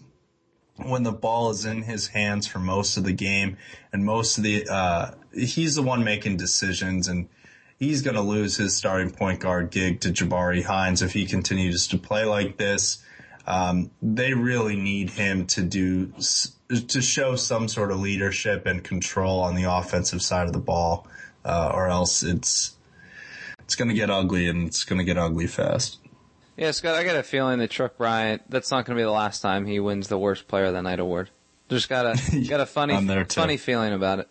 when 0.77 1.03
the 1.03 1.11
ball 1.11 1.49
is 1.49 1.65
in 1.65 1.81
his 1.83 2.07
hands 2.07 2.45
for 2.45 2.59
most 2.59 2.97
of 2.97 3.03
the 3.03 3.13
game, 3.13 3.57
and 3.91 4.05
most 4.05 4.37
of 4.37 4.43
the 4.43 4.67
uh, 4.69 5.11
he's 5.33 5.75
the 5.75 5.81
one 5.81 6.03
making 6.03 6.37
decisions 6.37 7.07
and 7.07 7.29
he's 7.79 8.01
going 8.01 8.15
to 8.15 8.21
lose 8.21 8.57
his 8.57 8.75
starting 8.75 9.11
point 9.11 9.39
guard 9.39 9.71
gig 9.71 10.01
to 10.01 10.09
Jabarie 10.09 10.63
Hinds 10.63 11.01
if 11.01 11.13
he 11.13 11.25
continues 11.25 11.87
to 11.89 11.97
play 11.97 12.25
like 12.25 12.57
this. 12.57 13.03
Um, 13.45 13.91
they 14.01 14.33
really 14.33 14.75
need 14.75 15.11
him 15.11 15.45
to 15.47 15.61
do 15.61 16.11
to 16.69 17.01
show 17.01 17.35
some 17.35 17.69
sort 17.69 17.91
of 17.91 17.99
leadership 17.99 18.65
and 18.65 18.83
control 18.83 19.39
on 19.39 19.55
the 19.55 19.63
offensive 19.63 20.21
side 20.21 20.47
of 20.47 20.53
the 20.53 20.59
ball, 20.59 21.07
uh, 21.45 21.71
or 21.73 21.87
else 21.87 22.23
it's 22.23 22.75
it's 23.67 23.75
going 23.75 23.89
to 23.89 23.93
get 23.93 24.09
ugly 24.09 24.47
and 24.47 24.65
it's 24.65 24.85
going 24.85 24.97
to 24.97 25.03
get 25.03 25.17
ugly 25.17 25.45
fast. 25.45 25.99
Yeah, 26.55 26.71
Scott, 26.71 26.95
I 26.95 27.03
got 27.03 27.17
a 27.17 27.21
feeling 27.21 27.59
that 27.59 27.69
Truck 27.69 27.97
Bryant 27.97 28.49
that's 28.49 28.71
not 28.71 28.85
going 28.85 28.95
to 28.95 29.01
be 29.01 29.03
the 29.03 29.11
last 29.11 29.41
time 29.41 29.65
he 29.65 29.81
wins 29.81 30.07
the 30.07 30.17
worst 30.17 30.47
player 30.47 30.65
of 30.65 30.73
the 30.73 30.81
night 30.81 31.01
award. 31.01 31.31
Just 31.67 31.89
got 31.89 32.05
a 32.05 32.39
got 32.49 32.61
a 32.61 32.65
funny 32.65 33.25
funny 33.25 33.57
feeling 33.57 33.91
about 33.91 34.19
it. 34.19 34.29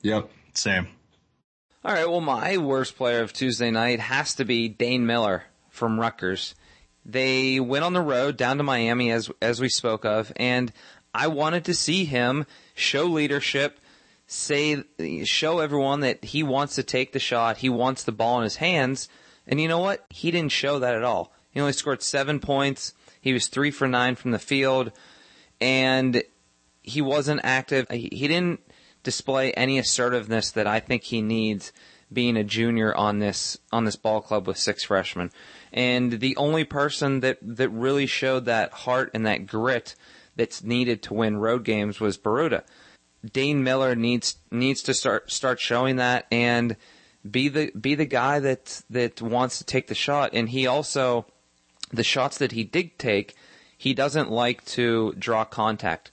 Yep, 0.00 0.30
same. 0.54 0.88
All 1.84 1.92
right, 1.92 2.08
well, 2.08 2.22
my 2.22 2.56
worst 2.56 2.96
player 2.96 3.20
of 3.20 3.34
Tuesday 3.34 3.70
night 3.70 4.00
has 4.00 4.34
to 4.36 4.46
be 4.46 4.70
Dane 4.70 5.04
Miller 5.04 5.44
from 5.68 6.00
Rutgers. 6.00 6.54
They 7.04 7.60
went 7.60 7.84
on 7.84 7.92
the 7.92 8.00
road 8.00 8.38
down 8.38 8.56
to 8.56 8.62
Miami 8.62 9.12
as 9.12 9.30
as 9.42 9.60
we 9.60 9.68
spoke 9.68 10.06
of, 10.06 10.32
and 10.36 10.72
I 11.12 11.26
wanted 11.26 11.66
to 11.66 11.74
see 11.74 12.06
him 12.06 12.46
show 12.74 13.04
leadership, 13.04 13.78
say 14.26 14.82
show 15.24 15.58
everyone 15.58 16.00
that 16.00 16.24
he 16.24 16.42
wants 16.42 16.74
to 16.76 16.82
take 16.82 17.12
the 17.12 17.18
shot, 17.18 17.58
he 17.58 17.68
wants 17.68 18.04
the 18.04 18.12
ball 18.12 18.38
in 18.38 18.44
his 18.44 18.56
hands, 18.56 19.08
and 19.46 19.60
you 19.60 19.68
know 19.68 19.78
what? 19.78 20.04
He 20.10 20.30
didn't 20.30 20.52
show 20.52 20.78
that 20.78 20.94
at 20.94 21.04
all. 21.04 21.32
He 21.50 21.60
only 21.60 21.72
scored 21.72 22.02
seven 22.02 22.40
points. 22.40 22.94
He 23.20 23.32
was 23.32 23.46
three 23.46 23.70
for 23.70 23.86
nine 23.86 24.16
from 24.16 24.32
the 24.32 24.38
field, 24.38 24.92
and 25.60 26.22
he 26.82 27.00
wasn't 27.00 27.40
active. 27.44 27.88
He, 27.88 28.28
didn't 28.28 28.60
display 29.02 29.52
any 29.52 29.78
assertiveness 29.78 30.50
that 30.50 30.66
I 30.66 30.80
think 30.80 31.04
he 31.04 31.22
needs 31.22 31.72
being 32.12 32.36
a 32.36 32.44
junior 32.44 32.94
on 32.94 33.18
this 33.18 33.58
on 33.72 33.84
this 33.84 33.96
ball 33.96 34.20
club 34.20 34.46
with 34.46 34.58
six 34.58 34.84
freshmen. 34.84 35.30
And 35.72 36.20
the 36.20 36.36
only 36.36 36.64
person 36.64 37.20
that 37.20 37.38
that 37.42 37.70
really 37.70 38.06
showed 38.06 38.44
that 38.44 38.72
heart 38.72 39.10
and 39.14 39.26
that 39.26 39.46
grit 39.46 39.94
that's 40.36 40.62
needed 40.62 41.02
to 41.04 41.14
win 41.14 41.36
road 41.36 41.64
games 41.64 42.00
was 42.00 42.18
Biruta. 42.18 42.64
Dane 43.32 43.62
Miller 43.62 43.94
needs 43.94 44.36
needs 44.50 44.82
to 44.82 44.94
start 44.94 45.30
start 45.30 45.60
showing 45.60 45.96
that 45.96 46.26
and 46.30 46.76
be 47.28 47.48
the 47.48 47.70
be 47.70 47.94
the 47.94 48.04
guy 48.04 48.38
that 48.40 48.82
that 48.90 49.22
wants 49.22 49.58
to 49.58 49.64
take 49.64 49.86
the 49.86 49.94
shot. 49.94 50.30
And 50.32 50.48
he 50.48 50.66
also 50.66 51.26
the 51.92 52.04
shots 52.04 52.38
that 52.38 52.52
he 52.52 52.64
did 52.64 52.98
take, 52.98 53.34
he 53.76 53.94
doesn't 53.94 54.30
like 54.30 54.64
to 54.66 55.14
draw 55.18 55.44
contact. 55.44 56.10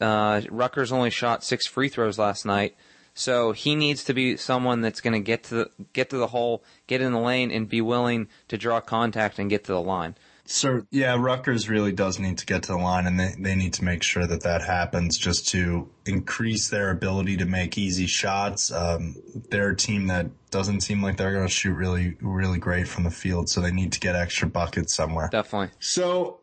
Uh, 0.00 0.42
Rutgers 0.50 0.92
only 0.92 1.10
shot 1.10 1.42
six 1.42 1.66
free 1.66 1.88
throws 1.88 2.18
last 2.18 2.46
night, 2.46 2.76
so 3.14 3.52
he 3.52 3.74
needs 3.74 4.04
to 4.04 4.14
be 4.14 4.36
someone 4.36 4.80
that's 4.80 5.00
going 5.00 5.14
to 5.14 5.20
get 5.20 5.44
to 5.44 5.54
the 5.54 5.70
get 5.92 6.10
to 6.10 6.16
the 6.16 6.28
hole, 6.28 6.62
get 6.86 7.00
in 7.00 7.12
the 7.12 7.18
lane, 7.18 7.50
and 7.50 7.68
be 7.68 7.80
willing 7.80 8.28
to 8.48 8.56
draw 8.56 8.80
contact 8.80 9.38
and 9.38 9.50
get 9.50 9.64
to 9.64 9.72
the 9.72 9.80
line. 9.80 10.14
So 10.50 10.84
yeah, 10.90 11.14
Rutgers 11.16 11.68
really 11.68 11.92
does 11.92 12.18
need 12.18 12.38
to 12.38 12.46
get 12.46 12.64
to 12.64 12.72
the 12.72 12.78
line, 12.78 13.06
and 13.06 13.20
they 13.20 13.36
they 13.38 13.54
need 13.54 13.72
to 13.74 13.84
make 13.84 14.02
sure 14.02 14.26
that 14.26 14.42
that 14.42 14.62
happens 14.62 15.16
just 15.16 15.48
to 15.50 15.88
increase 16.04 16.70
their 16.70 16.90
ability 16.90 17.36
to 17.36 17.44
make 17.44 17.78
easy 17.78 18.08
shots. 18.08 18.72
Um, 18.72 19.14
they're 19.50 19.70
a 19.70 19.76
team 19.76 20.08
that 20.08 20.26
doesn't 20.50 20.80
seem 20.80 21.04
like 21.04 21.18
they're 21.18 21.32
going 21.32 21.46
to 21.46 21.52
shoot 21.52 21.72
really 21.72 22.16
really 22.20 22.58
great 22.58 22.88
from 22.88 23.04
the 23.04 23.12
field, 23.12 23.48
so 23.48 23.60
they 23.60 23.70
need 23.70 23.92
to 23.92 24.00
get 24.00 24.16
extra 24.16 24.48
buckets 24.48 24.92
somewhere. 24.92 25.28
Definitely. 25.30 25.68
So 25.78 26.40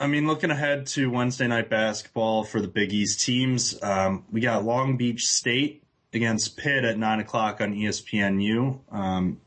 I 0.00 0.08
mean, 0.08 0.26
looking 0.26 0.50
ahead 0.50 0.88
to 0.88 1.08
Wednesday 1.08 1.46
night 1.46 1.70
basketball 1.70 2.42
for 2.42 2.60
the 2.60 2.66
Big 2.66 2.92
East 2.92 3.20
teams, 3.20 3.80
um, 3.84 4.24
we 4.32 4.40
got 4.40 4.64
Long 4.64 4.96
Beach 4.96 5.28
State 5.28 5.84
against 6.12 6.56
Pitt 6.56 6.84
at 6.84 6.98
nine 6.98 7.20
o'clock 7.20 7.60
on 7.60 7.72
ESPNU. 7.72 8.80
Um, 8.90 9.40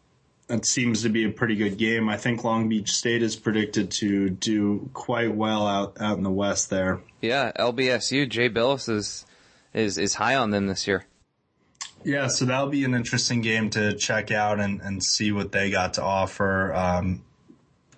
that 0.47 0.65
seems 0.65 1.01
to 1.03 1.09
be 1.09 1.25
a 1.25 1.31
pretty 1.31 1.55
good 1.55 1.77
game. 1.77 2.07
I 2.09 2.17
think 2.17 2.43
Long 2.43 2.69
Beach 2.69 2.91
State 2.91 3.23
is 3.23 3.35
predicted 3.35 3.91
to 3.91 4.29
do 4.29 4.89
quite 4.93 5.33
well 5.33 5.67
out 5.67 5.99
out 5.99 6.17
in 6.17 6.23
the 6.23 6.31
West 6.31 6.69
there. 6.69 7.01
Yeah, 7.21 7.51
LBSU 7.57 8.29
Jay 8.29 8.49
Bilas 8.49 8.89
is 8.89 9.25
is 9.73 9.97
is 9.97 10.15
high 10.15 10.35
on 10.35 10.51
them 10.51 10.67
this 10.67 10.87
year. 10.87 11.05
Yeah, 12.03 12.27
so 12.27 12.45
that'll 12.45 12.69
be 12.69 12.83
an 12.83 12.93
interesting 12.93 13.41
game 13.41 13.71
to 13.71 13.95
check 13.95 14.29
out 14.29 14.59
and, 14.59 14.79
and 14.81 15.03
see 15.03 15.31
what 15.31 15.51
they 15.51 15.71
got 15.71 15.95
to 15.95 16.03
offer. 16.03 16.71
Um, 16.71 17.23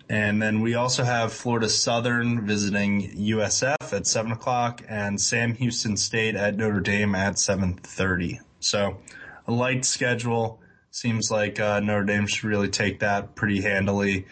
and 0.09 0.41
then 0.41 0.61
we 0.61 0.75
also 0.75 1.03
have 1.03 1.33
Florida 1.33 1.67
Southern 1.67 2.45
visiting 2.47 3.11
USF 3.17 3.91
at 3.91 4.07
seven 4.07 4.31
o'clock 4.31 4.81
and 4.87 5.19
Sam 5.19 5.53
Houston 5.55 5.97
State 5.97 6.35
at 6.35 6.55
Notre 6.55 6.79
Dame 6.79 7.15
at 7.15 7.33
7.30. 7.35 8.39
So 8.61 8.97
a 9.45 9.51
light 9.51 9.83
schedule. 9.83 10.61
Seems 10.97 11.29
like 11.29 11.59
uh, 11.59 11.79
Notre 11.79 12.05
Dame 12.05 12.25
should 12.25 12.45
really 12.45 12.69
take 12.69 13.01
that 13.01 13.35
pretty 13.35 13.61
handily, 13.61 14.25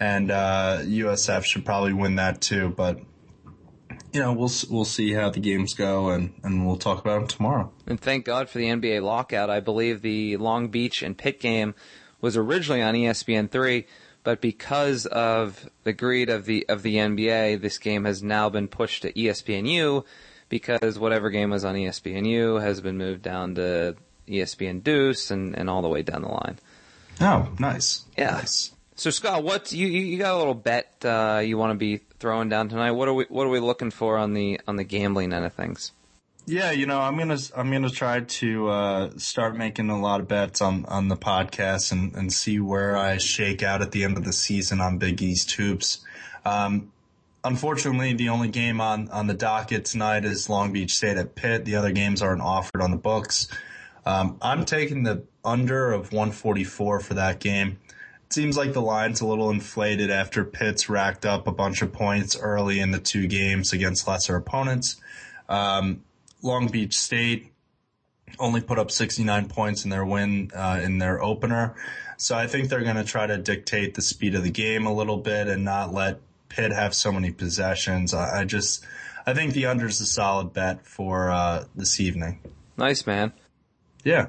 and 0.00 0.30
uh, 0.30 0.78
USF 0.80 1.44
should 1.44 1.66
probably 1.66 1.92
win 1.92 2.16
that 2.16 2.40
too. 2.40 2.70
But 2.70 3.00
you 4.14 4.22
know, 4.22 4.32
we'll 4.32 4.50
we'll 4.70 4.86
see 4.86 5.12
how 5.12 5.28
the 5.28 5.40
games 5.40 5.74
go, 5.74 6.08
and 6.08 6.32
and 6.42 6.66
we'll 6.66 6.78
talk 6.78 7.02
about 7.02 7.18
them 7.18 7.28
tomorrow. 7.28 7.70
And 7.86 8.00
thank 8.00 8.24
God 8.24 8.48
for 8.48 8.56
the 8.56 8.64
NBA 8.64 9.02
lockout. 9.02 9.50
I 9.50 9.60
believe 9.60 10.00
the 10.00 10.38
Long 10.38 10.68
Beach 10.68 11.02
and 11.02 11.18
Pitt 11.18 11.38
game 11.38 11.74
was 12.22 12.34
originally 12.34 12.80
on 12.80 12.94
ESPN 12.94 13.50
three, 13.50 13.86
but 14.24 14.40
because 14.40 15.04
of 15.04 15.68
the 15.84 15.92
greed 15.92 16.30
of 16.30 16.46
the 16.46 16.66
of 16.66 16.80
the 16.80 16.96
NBA, 16.96 17.60
this 17.60 17.76
game 17.76 18.06
has 18.06 18.22
now 18.22 18.48
been 18.48 18.68
pushed 18.68 19.02
to 19.02 19.12
ESPNU 19.12 20.02
because 20.48 20.98
whatever 20.98 21.28
game 21.28 21.50
was 21.50 21.66
on 21.66 21.74
ESPNU 21.74 22.62
has 22.62 22.80
been 22.80 22.96
moved 22.96 23.20
down 23.20 23.54
to 23.56 23.96
ESPN 24.28 24.82
Deuce 24.82 25.30
and, 25.30 25.56
and 25.56 25.68
all 25.70 25.82
the 25.82 25.88
way 25.88 26.02
down 26.02 26.22
the 26.22 26.28
line. 26.28 26.58
Oh, 27.20 27.48
nice. 27.58 28.04
Yeah. 28.16 28.32
Nice. 28.32 28.72
So 28.94 29.10
Scott, 29.10 29.44
what 29.44 29.72
you 29.72 29.88
you 29.88 30.18
got 30.18 30.34
a 30.34 30.38
little 30.38 30.54
bet 30.54 31.04
uh, 31.04 31.42
you 31.44 31.58
want 31.58 31.72
to 31.72 31.78
be 31.78 32.00
throwing 32.18 32.48
down 32.48 32.70
tonight? 32.70 32.92
What 32.92 33.08
are 33.08 33.14
we 33.14 33.26
what 33.28 33.46
are 33.46 33.50
we 33.50 33.60
looking 33.60 33.90
for 33.90 34.16
on 34.16 34.32
the 34.32 34.60
on 34.66 34.76
the 34.76 34.84
gambling 34.84 35.34
end 35.34 35.44
of 35.44 35.52
things? 35.52 35.92
Yeah, 36.46 36.70
you 36.70 36.86
know, 36.86 37.00
I'm 37.00 37.18
gonna 37.18 37.38
I'm 37.56 37.70
gonna 37.70 37.90
try 37.90 38.20
to 38.20 38.68
uh, 38.68 39.10
start 39.16 39.56
making 39.56 39.90
a 39.90 40.00
lot 40.00 40.20
of 40.20 40.28
bets 40.28 40.62
on 40.62 40.86
on 40.86 41.08
the 41.08 41.16
podcast 41.16 41.92
and 41.92 42.14
and 42.14 42.32
see 42.32 42.60
where 42.60 42.96
I 42.96 43.18
shake 43.18 43.62
out 43.62 43.82
at 43.82 43.92
the 43.92 44.04
end 44.04 44.16
of 44.16 44.24
the 44.24 44.32
season 44.32 44.80
on 44.80 44.98
Big 44.98 45.20
East 45.20 45.50
hoops. 45.52 46.00
Um, 46.44 46.92
unfortunately, 47.44 48.14
the 48.14 48.28
only 48.28 48.48
game 48.48 48.80
on 48.80 49.10
on 49.10 49.26
the 49.26 49.34
docket 49.34 49.84
tonight 49.84 50.24
is 50.24 50.48
Long 50.48 50.72
Beach 50.72 50.94
State 50.94 51.16
at 51.16 51.34
Pitt. 51.34 51.64
The 51.64 51.76
other 51.76 51.92
games 51.92 52.22
aren't 52.22 52.42
offered 52.42 52.80
on 52.80 52.92
the 52.92 52.96
books. 52.96 53.48
Um, 54.06 54.38
I'm 54.40 54.64
taking 54.64 55.02
the 55.02 55.24
under 55.44 55.92
of 55.92 56.12
144 56.12 57.00
for 57.00 57.14
that 57.14 57.40
game. 57.40 57.78
It 58.26 58.32
seems 58.32 58.56
like 58.56 58.72
the 58.72 58.80
line's 58.80 59.20
a 59.20 59.26
little 59.26 59.50
inflated 59.50 60.10
after 60.10 60.44
Pitt's 60.44 60.88
racked 60.88 61.26
up 61.26 61.46
a 61.46 61.52
bunch 61.52 61.82
of 61.82 61.92
points 61.92 62.36
early 62.38 62.80
in 62.80 62.92
the 62.92 63.00
two 63.00 63.26
games 63.26 63.72
against 63.72 64.06
lesser 64.06 64.36
opponents. 64.36 64.96
Um, 65.48 66.04
Long 66.42 66.68
Beach 66.68 66.96
State 66.96 67.52
only 68.38 68.60
put 68.60 68.78
up 68.78 68.90
69 68.90 69.48
points 69.48 69.84
in 69.84 69.90
their 69.90 70.04
win 70.04 70.50
uh, 70.54 70.80
in 70.82 70.98
their 70.98 71.22
opener. 71.22 71.74
So 72.16 72.36
I 72.36 72.46
think 72.46 72.68
they're 72.68 72.82
going 72.82 72.96
to 72.96 73.04
try 73.04 73.26
to 73.26 73.38
dictate 73.38 73.94
the 73.94 74.02
speed 74.02 74.34
of 74.34 74.42
the 74.42 74.50
game 74.50 74.86
a 74.86 74.92
little 74.92 75.18
bit 75.18 75.48
and 75.48 75.64
not 75.64 75.92
let 75.92 76.20
Pitt 76.48 76.72
have 76.72 76.94
so 76.94 77.12
many 77.12 77.30
possessions. 77.30 78.14
I, 78.14 78.40
I 78.40 78.44
just, 78.44 78.84
I 79.26 79.34
think 79.34 79.52
the 79.52 79.66
under 79.66 79.86
is 79.86 80.00
a 80.00 80.06
solid 80.06 80.52
bet 80.52 80.86
for 80.86 81.30
uh, 81.30 81.64
this 81.74 82.00
evening. 82.00 82.40
Nice 82.76 83.06
man. 83.06 83.32
Yeah. 84.06 84.28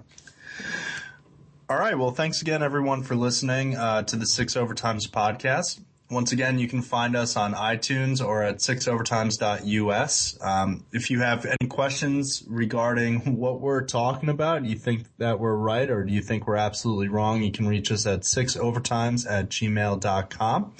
All 1.70 1.78
right. 1.78 1.96
Well, 1.96 2.10
thanks 2.10 2.42
again, 2.42 2.64
everyone, 2.64 3.04
for 3.04 3.16
listening 3.16 3.76
uh, 3.76 4.02
to 4.04 4.16
the 4.16 4.26
Six 4.26 4.56
Overtimes 4.56 5.08
podcast. 5.08 5.82
Once 6.10 6.32
again, 6.32 6.58
you 6.58 6.68
can 6.68 6.82
find 6.82 7.16
us 7.16 7.38
on 7.38 7.54
iTunes 7.54 8.26
or 8.26 8.42
at 8.42 8.58
sixovertimes.us. 8.58 10.40
Um, 10.42 10.84
if 10.92 11.12
you 11.12 11.20
have 11.20 11.46
any 11.46 11.70
questions 11.70 12.44
regarding 12.48 13.20
what 13.38 13.62
we're 13.62 13.84
talking 13.84 14.30
about, 14.30 14.66
you 14.66 14.78
think 14.78 15.06
that 15.20 15.40
we're 15.40 15.56
right 15.56 15.92
or 15.92 16.04
do 16.04 16.12
you 16.12 16.22
think 16.24 16.48
we're 16.48 16.56
absolutely 16.56 17.10
wrong, 17.10 17.44
you 17.44 17.52
can 17.52 17.68
reach 17.68 17.92
us 17.92 18.08
at 18.08 18.22
sixovertimes 18.22 19.30
at 19.30 19.50
gmail.com 19.50 20.74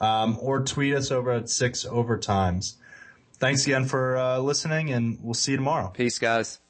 um, 0.00 0.38
or 0.40 0.60
tweet 0.60 0.94
us 0.94 1.10
over 1.10 1.32
at 1.32 1.46
sixovertimes. 1.46 2.74
Thanks 3.38 3.66
again 3.66 3.86
for 3.86 4.16
uh, 4.16 4.38
listening 4.38 4.92
and 4.92 5.18
we'll 5.20 5.34
see 5.34 5.50
you 5.50 5.56
tomorrow. 5.56 5.88
Peace, 5.88 6.20
guys. 6.20 6.60